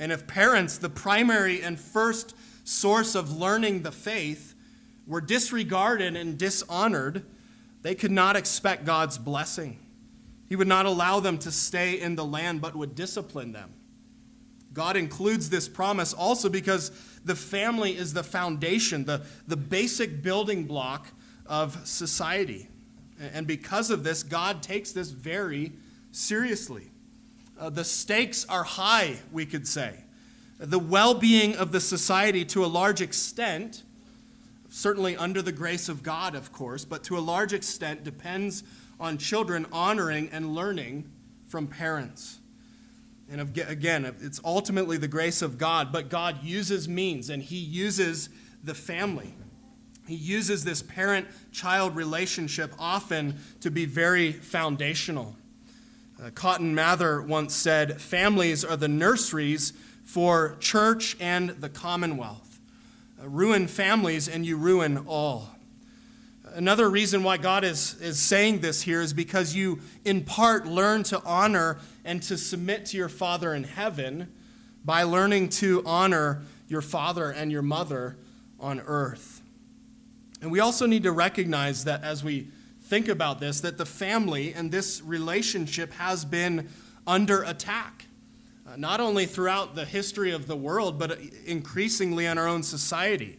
And 0.00 0.12
if 0.12 0.26
parents, 0.26 0.78
the 0.78 0.88
primary 0.88 1.62
and 1.62 1.78
first 1.78 2.34
source 2.64 3.14
of 3.14 3.36
learning 3.36 3.82
the 3.82 3.92
faith, 3.92 4.54
were 5.06 5.20
disregarded 5.20 6.16
and 6.16 6.36
dishonored, 6.38 7.24
they 7.82 7.94
could 7.94 8.10
not 8.10 8.34
expect 8.34 8.84
God's 8.84 9.18
blessing. 9.18 9.78
He 10.48 10.56
would 10.56 10.68
not 10.68 10.86
allow 10.86 11.20
them 11.20 11.38
to 11.38 11.52
stay 11.52 12.00
in 12.00 12.16
the 12.16 12.24
land, 12.24 12.60
but 12.60 12.74
would 12.74 12.94
discipline 12.94 13.52
them. 13.52 13.74
God 14.72 14.96
includes 14.96 15.48
this 15.48 15.68
promise 15.68 16.12
also 16.12 16.48
because 16.48 16.90
the 17.24 17.34
family 17.34 17.96
is 17.96 18.12
the 18.12 18.22
foundation, 18.22 19.04
the, 19.04 19.22
the 19.46 19.56
basic 19.56 20.22
building 20.22 20.64
block 20.64 21.08
of 21.48 21.86
society. 21.86 22.68
And 23.34 23.46
because 23.46 23.90
of 23.90 24.04
this, 24.04 24.22
God 24.22 24.62
takes 24.62 24.92
this 24.92 25.10
very 25.10 25.72
seriously. 26.12 26.90
Uh, 27.58 27.70
the 27.70 27.84
stakes 27.84 28.44
are 28.48 28.64
high, 28.64 29.16
we 29.32 29.46
could 29.46 29.66
say. 29.66 30.04
The 30.58 30.78
well 30.78 31.14
being 31.14 31.56
of 31.56 31.72
the 31.72 31.80
society, 31.80 32.44
to 32.46 32.64
a 32.64 32.66
large 32.66 33.00
extent, 33.00 33.82
certainly 34.68 35.16
under 35.16 35.42
the 35.42 35.52
grace 35.52 35.88
of 35.88 36.02
God, 36.02 36.34
of 36.34 36.52
course, 36.52 36.84
but 36.84 37.04
to 37.04 37.16
a 37.16 37.20
large 37.20 37.52
extent 37.52 38.04
depends 38.04 38.62
on 38.98 39.18
children 39.18 39.66
honoring 39.72 40.28
and 40.32 40.54
learning 40.54 41.10
from 41.46 41.66
parents. 41.66 42.38
And 43.30 43.40
again, 43.40 44.04
it's 44.20 44.40
ultimately 44.44 44.98
the 44.98 45.08
grace 45.08 45.42
of 45.42 45.58
God, 45.58 45.92
but 45.92 46.08
God 46.08 46.44
uses 46.44 46.88
means 46.88 47.28
and 47.28 47.42
He 47.42 47.56
uses 47.56 48.28
the 48.62 48.74
family. 48.74 49.34
He 50.06 50.14
uses 50.14 50.64
this 50.64 50.82
parent 50.82 51.26
child 51.52 51.96
relationship 51.96 52.72
often 52.78 53.38
to 53.60 53.70
be 53.70 53.84
very 53.84 54.32
foundational. 54.32 55.36
Uh, 56.22 56.30
Cotton 56.30 56.74
Mather 56.74 57.20
once 57.20 57.54
said, 57.54 58.00
Families 58.00 58.64
are 58.64 58.76
the 58.76 58.88
nurseries 58.88 59.72
for 60.04 60.56
church 60.60 61.16
and 61.20 61.50
the 61.50 61.68
commonwealth. 61.68 62.60
Uh, 63.20 63.28
ruin 63.28 63.66
families 63.66 64.28
and 64.28 64.46
you 64.46 64.56
ruin 64.56 65.04
all. 65.06 65.50
Another 66.54 66.88
reason 66.88 67.22
why 67.22 67.36
God 67.36 67.64
is, 67.64 68.00
is 68.00 68.18
saying 68.18 68.60
this 68.60 68.82
here 68.82 69.02
is 69.02 69.12
because 69.12 69.54
you, 69.54 69.80
in 70.04 70.24
part, 70.24 70.66
learn 70.66 71.02
to 71.04 71.22
honor 71.22 71.78
and 72.04 72.22
to 72.22 72.38
submit 72.38 72.86
to 72.86 72.96
your 72.96 73.10
Father 73.10 73.52
in 73.52 73.64
heaven 73.64 74.32
by 74.86 75.02
learning 75.02 75.48
to 75.48 75.82
honor 75.84 76.42
your 76.68 76.80
father 76.80 77.30
and 77.30 77.50
your 77.50 77.62
mother 77.62 78.16
on 78.58 78.80
earth. 78.86 79.35
And 80.40 80.50
we 80.50 80.60
also 80.60 80.86
need 80.86 81.02
to 81.04 81.12
recognize 81.12 81.84
that 81.84 82.02
as 82.02 82.22
we 82.22 82.48
think 82.82 83.08
about 83.08 83.40
this, 83.40 83.60
that 83.60 83.78
the 83.78 83.86
family 83.86 84.52
and 84.52 84.70
this 84.70 85.02
relationship 85.02 85.92
has 85.94 86.24
been 86.24 86.68
under 87.06 87.42
attack 87.42 88.06
not 88.76 89.00
only 89.00 89.26
throughout 89.26 89.74
the 89.74 89.84
history 89.84 90.32
of 90.32 90.46
the 90.46 90.56
world, 90.56 90.98
but 90.98 91.18
increasingly 91.46 92.26
in 92.26 92.36
our 92.38 92.48
own 92.48 92.62
society. 92.62 93.38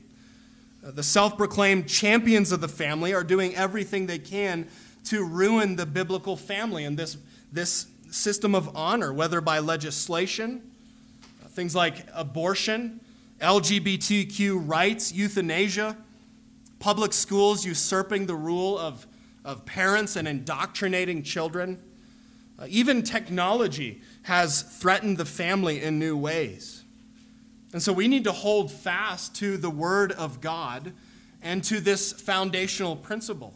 Uh, 0.85 0.91
the 0.91 1.03
self 1.03 1.37
proclaimed 1.37 1.87
champions 1.87 2.51
of 2.51 2.61
the 2.61 2.67
family 2.67 3.13
are 3.13 3.23
doing 3.23 3.55
everything 3.55 4.07
they 4.07 4.19
can 4.19 4.67
to 5.05 5.23
ruin 5.23 5.75
the 5.75 5.85
biblical 5.85 6.37
family 6.37 6.85
and 6.85 6.97
this, 6.97 7.17
this 7.51 7.87
system 8.09 8.55
of 8.55 8.75
honor, 8.75 9.13
whether 9.13 9.41
by 9.41 9.59
legislation, 9.59 10.61
uh, 11.43 11.47
things 11.49 11.75
like 11.75 12.05
abortion, 12.13 12.99
LGBTQ 13.41 14.67
rights, 14.67 15.13
euthanasia, 15.13 15.97
public 16.79 17.13
schools 17.13 17.65
usurping 17.65 18.25
the 18.25 18.35
rule 18.35 18.77
of, 18.77 19.07
of 19.43 19.65
parents 19.65 20.15
and 20.15 20.27
indoctrinating 20.27 21.23
children. 21.23 21.81
Uh, 22.59 22.65
even 22.69 23.03
technology 23.03 24.01
has 24.23 24.61
threatened 24.61 25.17
the 25.17 25.25
family 25.25 25.81
in 25.81 25.99
new 25.99 26.17
ways. 26.17 26.83
And 27.73 27.81
so 27.81 27.93
we 27.93 28.07
need 28.07 28.23
to 28.23 28.31
hold 28.31 28.71
fast 28.71 29.35
to 29.35 29.57
the 29.57 29.69
Word 29.69 30.11
of 30.13 30.41
God 30.41 30.93
and 31.41 31.63
to 31.65 31.79
this 31.79 32.13
foundational 32.13 32.95
principle. 32.95 33.53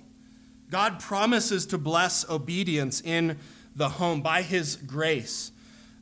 God 0.69 0.99
promises 0.99 1.65
to 1.67 1.77
bless 1.77 2.29
obedience 2.29 3.01
in 3.01 3.37
the 3.75 3.89
home 3.89 4.21
by 4.21 4.41
His 4.41 4.75
grace. 4.75 5.51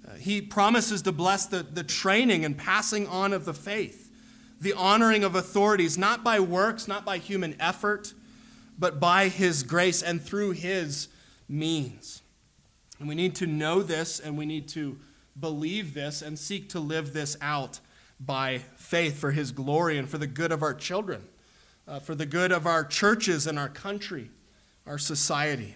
Uh, 0.08 0.16
he 0.16 0.42
promises 0.42 1.02
to 1.04 1.12
bless 1.12 1.46
the, 1.46 1.64
the 1.64 1.84
training 1.84 2.46
and 2.46 2.58
passing 2.58 3.08
on 3.08 3.34
of 3.34 3.46
the 3.46 3.54
faith, 3.54 4.09
the 4.60 4.74
honoring 4.74 5.24
of 5.24 5.36
authorities, 5.36 5.98
not 5.98 6.24
by 6.24 6.39
works, 6.39 6.88
not 6.88 7.06
by 7.06 7.17
human 7.17 7.56
effort, 7.60 8.13
but 8.78 9.00
by 9.00 9.30
His 9.30 9.63
grace 9.63 10.02
and 10.02 10.22
through 10.22 10.52
His 10.52 11.08
means. 11.48 12.22
And 13.00 13.08
we 13.08 13.15
need 13.15 13.36
to 13.36 13.48
know 13.48 13.82
this 13.82 14.19
and 14.19 14.38
we 14.38 14.45
need 14.45 14.67
to 14.69 15.00
believe 15.39 15.93
this 15.93 16.22
and 16.22 16.38
seek 16.38 16.69
to 16.69 16.80
live 16.80 17.13
this 17.13 17.38
out 17.41 17.80
by 18.19 18.60
faith 18.76 19.17
for 19.17 19.32
His 19.32 19.52
glory 19.52 19.98
and 19.98 20.10
for 20.10 20.17
the 20.17 20.28
good 20.28 20.52
of 20.52 20.62
our 20.62 20.74
children, 20.74 21.28
uh, 21.88 22.00
for 22.00 22.15
the 22.15 22.26
good 22.26 22.52
of 22.52 22.67
our 22.67 22.84
churches 22.84 23.48
and 23.48 23.58
our 23.58 23.69
country, 23.69 24.30
our 24.86 24.98
society. 24.98 25.76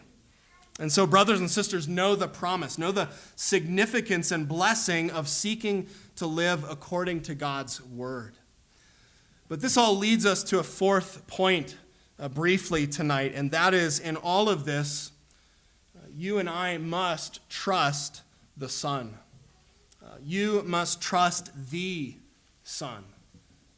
And 0.79 0.91
so, 0.91 1.05
brothers 1.05 1.39
and 1.39 1.51
sisters, 1.51 1.87
know 1.87 2.15
the 2.15 2.27
promise, 2.27 2.77
know 2.77 2.91
the 2.91 3.09
significance 3.35 4.31
and 4.31 4.47
blessing 4.47 5.11
of 5.11 5.29
seeking 5.29 5.87
to 6.15 6.25
live 6.25 6.65
according 6.69 7.21
to 7.21 7.35
God's 7.35 7.81
word. 7.81 8.37
But 9.49 9.61
this 9.61 9.77
all 9.77 9.97
leads 9.97 10.25
us 10.25 10.43
to 10.45 10.59
a 10.59 10.63
fourth 10.63 11.27
point 11.27 11.77
uh, 12.19 12.29
briefly 12.29 12.87
tonight, 12.87 13.33
and 13.35 13.51
that 13.51 13.73
is 13.73 13.99
in 13.99 14.15
all 14.15 14.49
of 14.49 14.65
this, 14.65 15.11
uh, 15.95 16.07
you 16.15 16.39
and 16.39 16.49
I 16.49 16.77
must 16.77 17.47
trust 17.49 18.21
the 18.55 18.69
Son. 18.69 19.17
Uh, 20.03 20.15
you 20.23 20.63
must 20.65 21.01
trust 21.01 21.51
the 21.71 22.15
Son, 22.63 23.03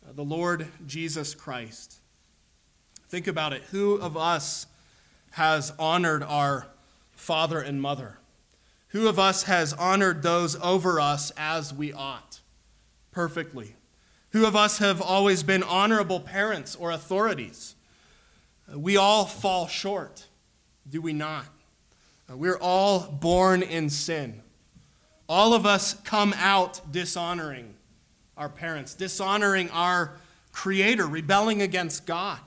uh, 0.08 0.14
the 0.14 0.24
Lord 0.24 0.68
Jesus 0.86 1.34
Christ. 1.34 2.00
Think 3.08 3.28
about 3.28 3.54
it. 3.54 3.64
Who 3.72 3.96
of 3.96 4.18
us 4.18 4.68
has 5.32 5.74
honored 5.80 6.24
our 6.24 6.68
father 7.12 7.60
and 7.60 7.82
mother? 7.82 8.20
Who 8.90 9.08
of 9.08 9.20
us 9.20 9.44
has 9.44 9.74
honored 9.74 10.24
those 10.24 10.56
over 10.62 11.00
us 11.00 11.32
as 11.38 11.74
we 11.74 11.92
ought? 11.92 12.40
Perfectly. 13.12 13.76
Who 14.36 14.46
of 14.46 14.54
us 14.54 14.80
have 14.80 15.02
always 15.02 15.44
been 15.44 15.64
honorable 15.64 16.20
parents 16.20 16.76
or 16.76 16.92
authorities? 16.92 17.74
Uh, 18.70 18.78
we 18.78 18.98
all 18.98 19.24
fall 19.24 19.66
short, 19.66 20.28
do 20.90 21.00
we 21.02 21.14
not? 21.14 21.46
Uh, 22.30 22.36
we're 22.36 22.58
all 22.60 23.00
born 23.00 23.64
in 23.64 23.90
sin. 23.90 24.42
All 25.30 25.54
of 25.54 25.66
us 25.66 25.94
come 26.04 26.36
out 26.36 26.82
dishonoring 26.92 27.76
our 28.36 28.50
parents, 28.50 28.94
dishonoring 28.94 29.70
our 29.70 30.18
Creator, 30.52 31.08
rebelling 31.08 31.62
against 31.62 32.06
God. 32.06 32.42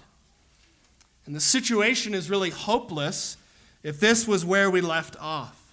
And 1.25 1.35
the 1.35 1.41
situation 1.41 2.13
is 2.13 2.29
really 2.29 2.51
hopeless 2.51 3.39
if 3.83 3.99
this 3.99 4.29
was 4.29 4.45
where 4.45 4.71
we 4.71 4.83
left 4.83 5.17
off. 5.19 5.73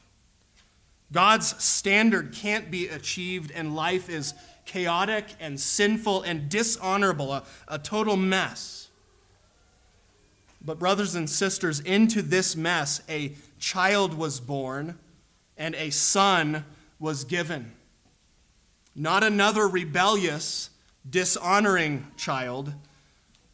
God's 1.11 1.61
standard 1.61 2.31
can't 2.33 2.71
be 2.71 2.87
achieved, 2.87 3.51
and 3.51 3.75
life 3.75 4.07
is 4.07 4.33
chaotic 4.65 5.25
and 5.39 5.59
sinful 5.59 6.23
and 6.23 6.49
dishonorable, 6.49 7.33
a, 7.33 7.43
a 7.67 7.79
total 7.79 8.17
mess. 8.17 8.89
But, 10.63 10.79
brothers 10.79 11.13
and 11.13 11.29
sisters, 11.29 11.79
into 11.79 12.21
this 12.21 12.55
mess, 12.55 13.01
a 13.07 13.35
child 13.59 14.15
was 14.15 14.39
born 14.39 14.97
and 15.57 15.75
a 15.75 15.91
son 15.91 16.65
was 16.99 17.23
given. 17.23 17.71
Not 18.95 19.23
another 19.23 19.67
rebellious, 19.67 20.71
dishonoring 21.07 22.07
child, 22.17 22.73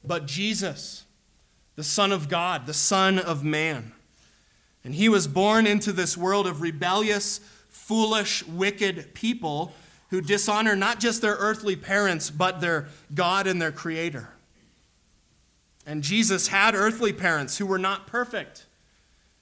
but 0.03 0.25
Jesus, 0.25 1.03
the 1.75 1.83
Son 1.83 2.11
of 2.11 2.29
God, 2.29 2.65
the 2.65 2.73
Son 2.73 3.19
of 3.19 3.43
Man. 3.43 3.91
And 4.83 4.95
he 4.95 5.09
was 5.09 5.27
born 5.27 5.67
into 5.67 5.91
this 5.91 6.17
world 6.17 6.47
of 6.47 6.61
rebellious, 6.61 7.39
foolish, 7.69 8.45
wicked 8.45 9.13
people 9.13 9.73
who 10.11 10.21
dishonor 10.21 10.75
not 10.75 10.99
just 10.99 11.21
their 11.21 11.35
earthly 11.35 11.75
parents, 11.75 12.29
but 12.29 12.61
their 12.61 12.87
God 13.15 13.47
and 13.47 13.61
their 13.61 13.71
Creator. 13.71 14.29
And 15.85 16.03
Jesus 16.03 16.49
had 16.49 16.75
earthly 16.75 17.13
parents 17.13 17.57
who 17.57 17.65
were 17.65 17.79
not 17.79 18.07
perfect, 18.07 18.65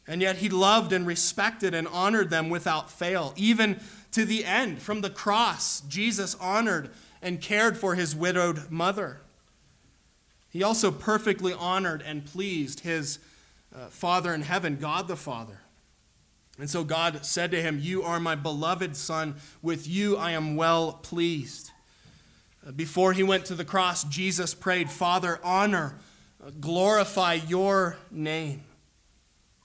and 0.08 0.22
yet 0.22 0.38
he 0.38 0.48
loved 0.48 0.94
and 0.94 1.06
respected 1.06 1.74
and 1.74 1.88
honored 1.88 2.30
them 2.30 2.50
without 2.50 2.90
fail. 2.90 3.34
Even 3.36 3.80
to 4.12 4.26
the 4.26 4.46
end, 4.46 4.82
from 4.82 5.02
the 5.02 5.10
cross, 5.10 5.82
Jesus 5.82 6.36
honored 6.36 6.92
and 7.22 7.42
cared 7.42 7.76
for 7.76 7.96
his 7.96 8.16
widowed 8.16 8.70
mother. 8.70 9.22
He 10.52 10.64
also 10.64 10.92
perfectly 10.92 11.54
honored 11.54 12.04
and 12.04 12.26
pleased 12.26 12.82
his 12.82 13.20
uh, 13.76 13.88
Father 13.88 14.34
in 14.34 14.44
heaven, 14.44 14.78
God 14.78 15.08
the 15.08 15.16
Father. 15.16 15.62
And 16.60 16.70
so 16.70 16.84
God 16.84 17.26
said 17.26 17.52
to 17.52 17.62
him, 17.62 17.80
You 17.82 18.04
are 18.04 18.20
my 18.20 18.36
beloved 18.36 18.96
Son. 18.96 19.36
With 19.62 19.88
you 19.88 20.18
I 20.18 20.32
am 20.32 20.56
well 20.56 20.94
pleased. 20.94 21.72
Uh, 22.68 22.72
before 22.72 23.14
he 23.14 23.24
went 23.24 23.46
to 23.46 23.56
the 23.56 23.66
cross, 23.66 24.04
Jesus 24.04 24.54
prayed, 24.54 24.90
Father, 24.90 25.40
honor, 25.44 25.96
uh, 26.46 26.52
glorify 26.60 27.34
your 27.34 27.98
name. 28.12 28.64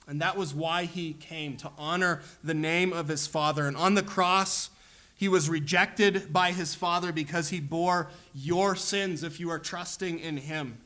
And 0.07 0.21
that 0.21 0.37
was 0.37 0.53
why 0.53 0.85
he 0.85 1.13
came, 1.13 1.57
to 1.57 1.71
honor 1.77 2.21
the 2.43 2.53
name 2.53 2.93
of 2.93 3.07
his 3.07 3.27
Father. 3.27 3.67
And 3.67 3.75
on 3.75 3.95
the 3.95 4.03
cross, 4.03 4.69
he 5.15 5.27
was 5.27 5.49
rejected 5.49 6.31
by 6.31 6.51
his 6.51 6.75
Father 6.75 7.11
because 7.11 7.49
he 7.49 7.59
bore 7.59 8.09
your 8.33 8.75
sins 8.75 9.23
if 9.23 9.39
you 9.39 9.49
are 9.49 9.59
trusting 9.59 10.19
in 10.19 10.37
him. 10.37 10.77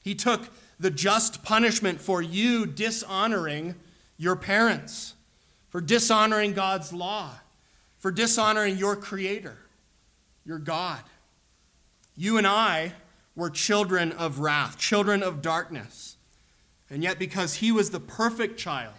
He 0.00 0.14
took 0.14 0.50
the 0.80 0.90
just 0.90 1.42
punishment 1.42 2.00
for 2.00 2.20
you 2.20 2.66
dishonoring 2.66 3.74
your 4.16 4.36
parents, 4.36 5.14
for 5.68 5.80
dishonoring 5.80 6.54
God's 6.54 6.92
law, 6.92 7.30
for 7.98 8.10
dishonoring 8.10 8.76
your 8.76 8.96
Creator, 8.96 9.58
your 10.44 10.58
God. 10.58 11.00
You 12.16 12.38
and 12.38 12.46
I 12.46 12.92
were 13.36 13.50
children 13.50 14.12
of 14.12 14.40
wrath, 14.40 14.78
children 14.78 15.22
of 15.22 15.42
darkness. 15.42 16.16
And 16.90 17.02
yet, 17.02 17.18
because 17.18 17.54
He 17.54 17.70
was 17.70 17.90
the 17.90 18.00
perfect 18.00 18.58
child, 18.58 18.94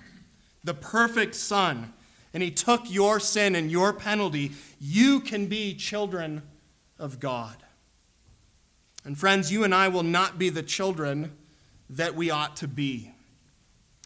the 0.63 0.73
perfect 0.73 1.35
Son, 1.35 1.93
and 2.33 2.43
He 2.43 2.51
took 2.51 2.89
your 2.89 3.19
sin 3.19 3.55
and 3.55 3.71
your 3.71 3.91
penalty, 3.91 4.51
you 4.79 5.19
can 5.19 5.47
be 5.47 5.73
children 5.73 6.43
of 6.99 7.19
God. 7.19 7.55
And 9.03 9.17
friends, 9.17 9.51
you 9.51 9.63
and 9.63 9.73
I 9.73 9.87
will 9.87 10.03
not 10.03 10.37
be 10.37 10.49
the 10.49 10.63
children 10.63 11.31
that 11.89 12.15
we 12.15 12.29
ought 12.29 12.55
to 12.57 12.67
be. 12.67 13.11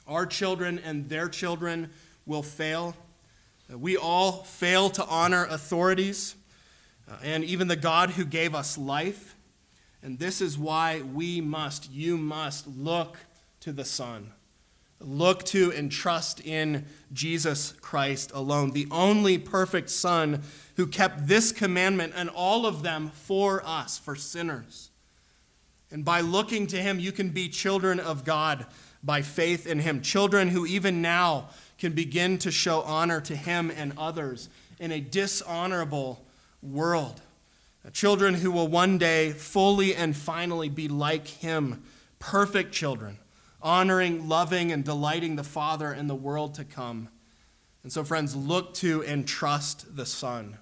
Our 0.08 0.26
children 0.26 0.80
and 0.80 1.10
their 1.10 1.28
children 1.28 1.90
will 2.26 2.44
fail. 2.44 2.96
We 3.70 3.98
all 3.98 4.44
fail 4.44 4.90
to 4.92 5.06
honor 5.06 5.46
authorities 5.46 6.36
uh, 7.10 7.18
and 7.24 7.44
even 7.44 7.68
the 7.68 7.76
God 7.76 8.12
who 8.12 8.26
gave 8.26 8.54
us 8.56 8.78
life. 8.78 9.36
And 10.02 10.20
this 10.20 10.42
is 10.42 10.58
why 10.58 11.02
we 11.02 11.42
must, 11.42 11.92
you 11.92 12.18
must 12.18 12.68
look 12.68 13.18
to 13.62 13.72
the 13.72 13.86
Son. 13.86 14.32
Look 15.00 15.44
to 15.46 15.72
and 15.74 15.92
trust 15.92 16.46
in 16.46 16.86
Jesus 17.12 17.74
Christ 17.82 18.32
alone, 18.34 18.72
the 18.72 18.88
only 18.90 19.38
perfect 19.38 19.90
Son 19.90 20.44
who 20.76 20.88
kept 20.88 21.28
this 21.28 21.52
commandment 21.52 22.14
and 22.16 22.30
all 22.30 22.66
of 22.66 22.84
them 22.84 23.12
for 23.14 23.62
us, 23.66 23.98
for 23.98 24.16
sinners. 24.16 24.92
And 25.92 26.04
by 26.04 26.22
looking 26.22 26.68
to 26.68 26.78
him, 26.78 27.00
you 27.00 27.12
can 27.12 27.30
be 27.30 27.50
children 27.50 28.00
of 28.00 28.24
God 28.24 28.66
by 29.04 29.22
faith 29.22 29.68
in 29.68 29.80
him. 29.80 30.02
Children 30.02 30.50
who 30.50 30.66
even 30.66 31.02
now 31.02 31.50
can 31.78 31.94
begin 31.94 32.38
to 32.40 32.52
show 32.52 32.82
honor 32.82 33.20
to 33.22 33.36
him 33.36 33.72
and 33.76 33.94
others 33.98 34.50
in 34.80 34.92
a 34.92 35.00
dishonorable 35.00 36.26
world. 36.62 37.22
Children 37.92 38.36
who 38.36 38.52
will 38.52 38.68
one 38.68 38.98
day 38.98 39.32
fully 39.32 39.94
and 39.94 40.16
finally 40.16 40.70
be 40.70 40.88
like 40.88 41.28
him, 41.28 41.84
perfect 42.20 42.72
children, 42.72 43.20
honoring, 43.62 44.30
loving, 44.30 44.72
and 44.72 44.86
delighting 44.86 45.36
the 45.36 45.44
Father 45.44 45.94
in 45.94 46.08
the 46.08 46.16
world 46.16 46.54
to 46.56 46.64
come. 46.64 47.10
And 47.84 47.92
so, 47.92 48.06
friends, 48.06 48.36
look 48.36 48.74
to 48.76 49.04
and 49.04 49.28
trust 49.28 49.98
the 49.98 50.06
Son. 50.06 50.58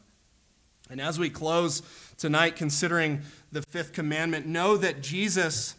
And 0.89 0.99
as 0.99 1.19
we 1.19 1.29
close 1.29 1.83
tonight, 2.17 2.55
considering 2.55 3.21
the 3.51 3.61
fifth 3.61 3.93
commandment, 3.93 4.47
know 4.47 4.75
that 4.77 5.01
Jesus 5.01 5.75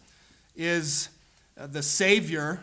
is 0.55 1.09
uh, 1.59 1.67
the 1.67 1.83
Savior. 1.83 2.63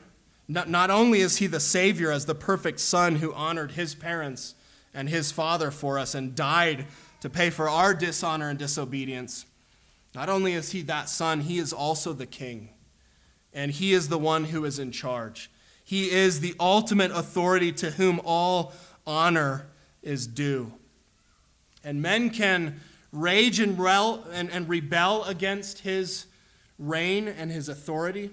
Not, 0.51 0.89
only 0.89 1.21
is 1.21 1.37
He 1.37 1.47
the 1.47 1.59
Savior 1.59 2.11
as 2.11 2.25
the 2.25 2.35
perfect 2.35 2.79
Son 2.79 3.17
who 3.17 3.33
honored 3.33 3.73
His 3.73 3.93
parents 3.95 4.55
and 4.93 5.07
His 5.07 5.31
Father 5.31 5.69
for 5.69 5.99
us 5.99 6.15
and 6.15 6.35
died 6.35 6.87
to 7.21 7.29
pay 7.29 7.51
for 7.51 7.69
our 7.69 7.93
dishonor 7.93 8.49
and 8.49 8.57
disobedience, 8.57 9.45
not 10.15 10.27
only 10.27 10.53
is 10.53 10.71
He 10.71 10.81
that 10.81 11.07
Son, 11.07 11.41
He 11.41 11.59
is 11.59 11.71
also 11.71 12.13
the 12.13 12.25
King. 12.25 12.69
And 13.53 13.71
He 13.71 13.93
is 13.93 14.09
the 14.09 14.17
one 14.17 14.45
who 14.45 14.65
is 14.65 14.79
in 14.79 14.91
charge. 14.91 15.51
He 15.83 16.09
is 16.11 16.39
the 16.39 16.55
ultimate 16.59 17.11
authority 17.11 17.71
to 17.73 17.91
whom 17.91 18.19
all 18.25 18.73
honor 19.05 19.67
is 20.01 20.27
due. 20.27 20.73
And 21.83 22.01
men 22.01 22.29
can 22.29 22.79
rage 23.11 23.59
and, 23.59 23.79
and 23.79 24.69
rebel 24.69 25.23
against 25.23 25.79
his 25.79 26.25
reign 26.77 27.27
and 27.27 27.51
his 27.51 27.69
authority. 27.69 28.31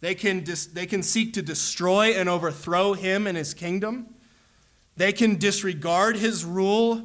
They 0.00 0.14
can, 0.14 0.44
dis- 0.44 0.66
they 0.66 0.86
can 0.86 1.02
seek 1.02 1.32
to 1.34 1.42
destroy 1.42 2.12
and 2.12 2.28
overthrow 2.28 2.92
him 2.92 3.26
and 3.26 3.36
his 3.36 3.54
kingdom. 3.54 4.14
They 4.96 5.12
can 5.12 5.36
disregard 5.36 6.16
his 6.16 6.44
rule, 6.44 7.04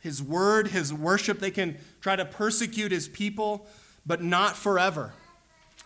his 0.00 0.22
word, 0.22 0.68
his 0.68 0.92
worship. 0.92 1.38
They 1.38 1.50
can 1.50 1.78
try 2.00 2.16
to 2.16 2.24
persecute 2.24 2.92
his 2.92 3.08
people, 3.08 3.66
but 4.06 4.22
not 4.22 4.56
forever 4.56 5.12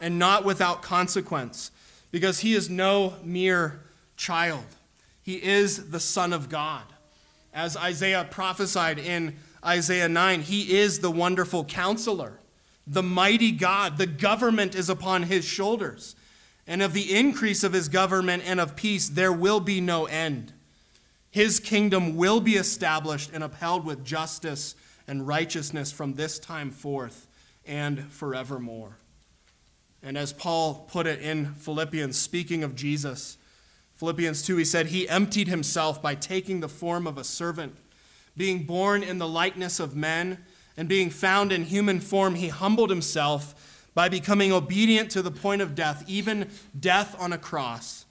and 0.00 0.18
not 0.18 0.44
without 0.44 0.82
consequence, 0.82 1.70
because 2.10 2.40
he 2.40 2.54
is 2.54 2.68
no 2.68 3.14
mere 3.22 3.80
child. 4.16 4.66
He 5.22 5.42
is 5.42 5.90
the 5.90 6.00
Son 6.00 6.32
of 6.32 6.48
God. 6.48 6.84
As 7.52 7.76
Isaiah 7.76 8.26
prophesied 8.28 8.98
in 8.98 9.36
Isaiah 9.64 10.08
9. 10.08 10.42
He 10.42 10.76
is 10.76 11.00
the 11.00 11.10
wonderful 11.10 11.64
counselor, 11.64 12.38
the 12.86 13.02
mighty 13.02 13.52
God. 13.52 13.96
The 13.96 14.06
government 14.06 14.74
is 14.74 14.88
upon 14.88 15.24
his 15.24 15.44
shoulders. 15.44 16.14
And 16.66 16.82
of 16.82 16.92
the 16.92 17.14
increase 17.14 17.62
of 17.62 17.72
his 17.72 17.88
government 17.88 18.42
and 18.46 18.60
of 18.60 18.76
peace 18.76 19.08
there 19.08 19.32
will 19.32 19.60
be 19.60 19.80
no 19.80 20.06
end. 20.06 20.52
His 21.30 21.60
kingdom 21.60 22.16
will 22.16 22.40
be 22.40 22.54
established 22.54 23.30
and 23.32 23.42
upheld 23.42 23.84
with 23.84 24.04
justice 24.04 24.74
and 25.06 25.26
righteousness 25.26 25.92
from 25.92 26.14
this 26.14 26.38
time 26.38 26.70
forth 26.70 27.26
and 27.66 28.10
forevermore. 28.12 28.96
And 30.02 30.16
as 30.18 30.32
Paul 30.32 30.86
put 30.90 31.06
it 31.06 31.20
in 31.20 31.54
Philippians, 31.54 32.16
speaking 32.16 32.62
of 32.62 32.74
Jesus, 32.74 33.38
Philippians 33.94 34.42
2, 34.42 34.56
he 34.58 34.64
said, 34.64 34.86
He 34.86 35.08
emptied 35.08 35.48
himself 35.48 36.02
by 36.02 36.14
taking 36.14 36.60
the 36.60 36.68
form 36.68 37.06
of 37.06 37.16
a 37.16 37.24
servant, 37.24 37.76
being 38.36 38.64
born 38.64 39.02
in 39.02 39.18
the 39.18 39.28
likeness 39.28 39.80
of 39.80 39.96
men, 39.96 40.44
and 40.76 40.88
being 40.88 41.08
found 41.08 41.52
in 41.52 41.64
human 41.64 42.00
form, 42.00 42.34
he 42.34 42.48
humbled 42.48 42.90
himself 42.90 43.73
by 43.94 44.08
becoming 44.08 44.52
obedient 44.52 45.10
to 45.12 45.22
the 45.22 45.30
point 45.30 45.62
of 45.62 45.74
death, 45.74 46.04
even 46.06 46.50
death 46.78 47.16
on 47.18 47.32
a 47.32 47.38
cross. 47.38 48.04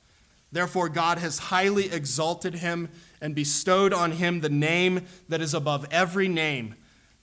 Therefore, 0.52 0.88
God 0.88 1.18
has 1.18 1.40
highly 1.40 1.92
exalted 1.92 2.56
him 2.56 2.90
and 3.22 3.36
bestowed 3.36 3.94
on 3.94 4.14
him 4.14 4.42
the 4.42 4.50
name 4.50 5.06
that 5.30 5.42
is 5.42 5.54
above 5.54 5.86
every 5.92 6.28
name 6.28 6.76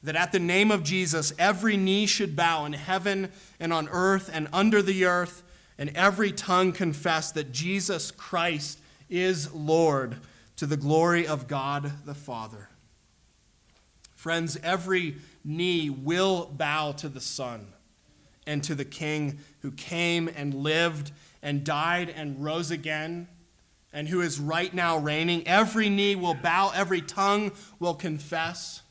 that 0.02 0.16
at 0.16 0.32
the 0.32 0.38
name 0.38 0.70
of 0.70 0.82
Jesus, 0.82 1.32
every 1.38 1.76
knee 1.76 2.06
should 2.06 2.34
bow 2.34 2.64
in 2.64 2.72
heaven 2.72 3.30
and 3.58 3.72
on 3.72 3.88
earth 3.90 4.30
and 4.32 4.48
under 4.52 4.80
the 4.80 5.04
earth, 5.04 5.42
and 5.76 5.90
every 5.94 6.32
tongue 6.32 6.72
confess 6.72 7.32
that 7.32 7.52
Jesus 7.52 8.10
Christ 8.10 8.78
is 9.08 9.52
Lord 9.52 10.16
to 10.56 10.66
the 10.66 10.76
glory 10.76 11.26
of 11.26 11.48
God 11.48 11.92
the 12.06 12.14
Father. 12.14 12.68
Friends, 14.14 14.58
every 14.62 15.16
knee 15.44 15.90
will 15.90 16.46
bow 16.46 16.92
to 16.92 17.08
the 17.08 17.20
Son 17.20 17.66
and 18.46 18.62
to 18.64 18.74
the 18.74 18.84
King 18.84 19.38
who 19.60 19.70
came 19.72 20.28
and 20.28 20.54
lived 20.54 21.12
and 21.42 21.64
died 21.64 22.10
and 22.10 22.42
rose 22.42 22.70
again 22.70 23.28
and 23.92 24.08
who 24.08 24.20
is 24.20 24.38
right 24.38 24.72
now 24.72 24.98
reigning. 24.98 25.46
Every 25.46 25.88
knee 25.88 26.14
will 26.14 26.34
bow, 26.34 26.72
every 26.74 27.00
tongue 27.00 27.52
will 27.78 27.94
confess. 27.94 28.82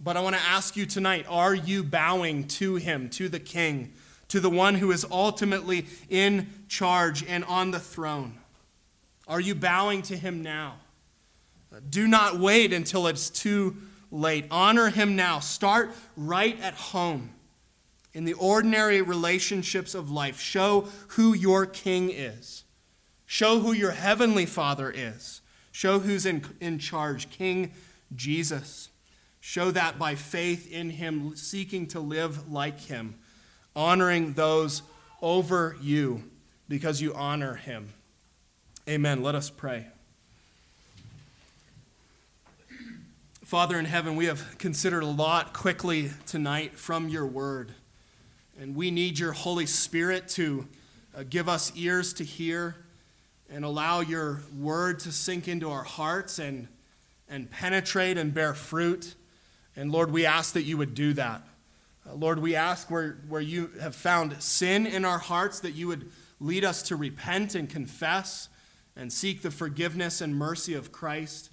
But 0.00 0.16
I 0.16 0.20
want 0.20 0.36
to 0.36 0.42
ask 0.42 0.76
you 0.76 0.86
tonight 0.86 1.26
are 1.28 1.54
you 1.54 1.82
bowing 1.82 2.46
to 2.48 2.76
him, 2.76 3.10
to 3.10 3.28
the 3.28 3.40
king, 3.40 3.92
to 4.28 4.40
the 4.40 4.50
one 4.50 4.76
who 4.76 4.90
is 4.90 5.06
ultimately 5.10 5.86
in 6.08 6.48
charge 6.68 7.24
and 7.24 7.44
on 7.44 7.70
the 7.70 7.80
throne? 7.80 8.38
Are 9.28 9.40
you 9.40 9.54
bowing 9.54 10.02
to 10.02 10.16
him 10.16 10.42
now? 10.42 10.76
Do 11.88 12.08
not 12.08 12.40
wait 12.40 12.72
until 12.72 13.06
it's 13.06 13.30
too 13.30 13.76
late. 14.10 14.46
Honor 14.50 14.90
him 14.90 15.14
now. 15.14 15.38
Start 15.38 15.94
right 16.16 16.58
at 16.60 16.74
home 16.74 17.30
in 18.12 18.24
the 18.24 18.32
ordinary 18.34 19.02
relationships 19.02 19.94
of 19.94 20.10
life. 20.10 20.40
Show 20.40 20.88
who 21.08 21.34
your 21.34 21.66
king 21.66 22.10
is, 22.10 22.64
show 23.26 23.60
who 23.60 23.72
your 23.72 23.92
heavenly 23.92 24.46
father 24.46 24.90
is, 24.90 25.40
show 25.72 26.00
who's 26.00 26.26
in, 26.26 26.44
in 26.60 26.78
charge 26.78 27.30
King 27.30 27.72
Jesus. 28.14 28.88
Show 29.42 29.70
that 29.70 29.98
by 29.98 30.16
faith 30.16 30.70
in 30.70 30.90
him, 30.90 31.34
seeking 31.34 31.86
to 31.88 32.00
live 32.00 32.52
like 32.52 32.78
him, 32.80 33.14
honoring 33.74 34.34
those 34.34 34.82
over 35.22 35.76
you 35.80 36.24
because 36.68 37.00
you 37.00 37.14
honor 37.14 37.54
him. 37.54 37.94
Amen. 38.88 39.22
Let 39.22 39.34
us 39.34 39.48
pray. 39.48 39.86
Father 43.44 43.78
in 43.78 43.84
heaven, 43.86 44.14
we 44.14 44.26
have 44.26 44.58
considered 44.58 45.02
a 45.02 45.06
lot 45.06 45.52
quickly 45.52 46.10
tonight 46.26 46.78
from 46.78 47.08
your 47.08 47.26
word. 47.26 47.74
And 48.60 48.76
we 48.76 48.90
need 48.90 49.18
your 49.18 49.32
Holy 49.32 49.64
Spirit 49.64 50.28
to 50.30 50.68
uh, 51.16 51.24
give 51.30 51.48
us 51.48 51.72
ears 51.76 52.12
to 52.12 52.24
hear 52.24 52.76
and 53.48 53.64
allow 53.64 54.00
your 54.00 54.42
word 54.54 54.98
to 55.00 55.12
sink 55.12 55.48
into 55.48 55.70
our 55.70 55.82
hearts 55.82 56.38
and, 56.38 56.68
and 57.26 57.50
penetrate 57.50 58.18
and 58.18 58.34
bear 58.34 58.52
fruit. 58.52 59.14
And 59.76 59.90
Lord, 59.90 60.10
we 60.10 60.26
ask 60.26 60.52
that 60.52 60.64
you 60.64 60.76
would 60.76 60.94
do 60.94 61.14
that. 61.14 61.40
Uh, 62.06 62.12
Lord, 62.16 62.38
we 62.38 62.54
ask 62.54 62.90
where, 62.90 63.20
where 63.30 63.40
you 63.40 63.70
have 63.80 63.94
found 63.94 64.42
sin 64.42 64.86
in 64.86 65.06
our 65.06 65.18
hearts 65.18 65.60
that 65.60 65.72
you 65.72 65.88
would 65.88 66.10
lead 66.38 66.62
us 66.62 66.82
to 66.82 66.96
repent 66.96 67.54
and 67.54 67.66
confess 67.66 68.50
and 68.94 69.10
seek 69.10 69.40
the 69.40 69.50
forgiveness 69.50 70.20
and 70.20 70.36
mercy 70.36 70.74
of 70.74 70.92
Christ. 70.92 71.48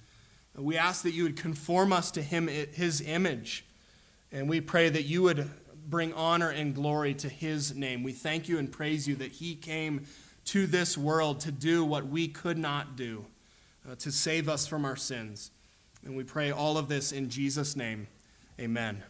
We 0.58 0.76
ask 0.76 1.04
that 1.04 1.14
you 1.14 1.24
would 1.24 1.38
conform 1.38 1.94
us 1.94 2.12
to 2.12 2.22
him, 2.22 2.50
his 2.50 3.00
image. 3.00 3.64
And 4.30 4.50
we 4.50 4.60
pray 4.60 4.90
that 4.90 5.04
you 5.04 5.22
would 5.22 5.50
bring 5.88 6.14
honor 6.14 6.50
and 6.50 6.76
glory 6.76 7.14
to 7.16 7.30
his 7.30 7.76
name. 7.76 8.04
We 8.04 8.12
thank 8.12 8.50
you 8.50 8.60
and 8.60 8.72
praise 8.72 9.08
you 9.08 9.16
that 9.16 9.32
he 9.32 9.56
came 9.56 10.06
to 10.46 10.68
this 10.68 10.98
world 10.98 11.40
to 11.42 11.52
do 11.52 11.84
what 11.84 12.08
we 12.08 12.28
could 12.28 12.58
not 12.58 12.96
do, 12.96 13.26
uh, 13.90 13.96
to 13.96 14.12
save 14.12 14.48
us 14.50 14.68
from 14.68 14.86
our 14.86 14.96
sins. 14.96 15.52
And 16.06 16.16
we 16.16 16.24
pray 16.24 16.52
all 16.52 16.78
of 16.78 16.88
this 16.88 17.12
in 17.12 17.30
Jesus' 17.30 17.76
name. 17.76 18.08
Amen. 18.60 19.04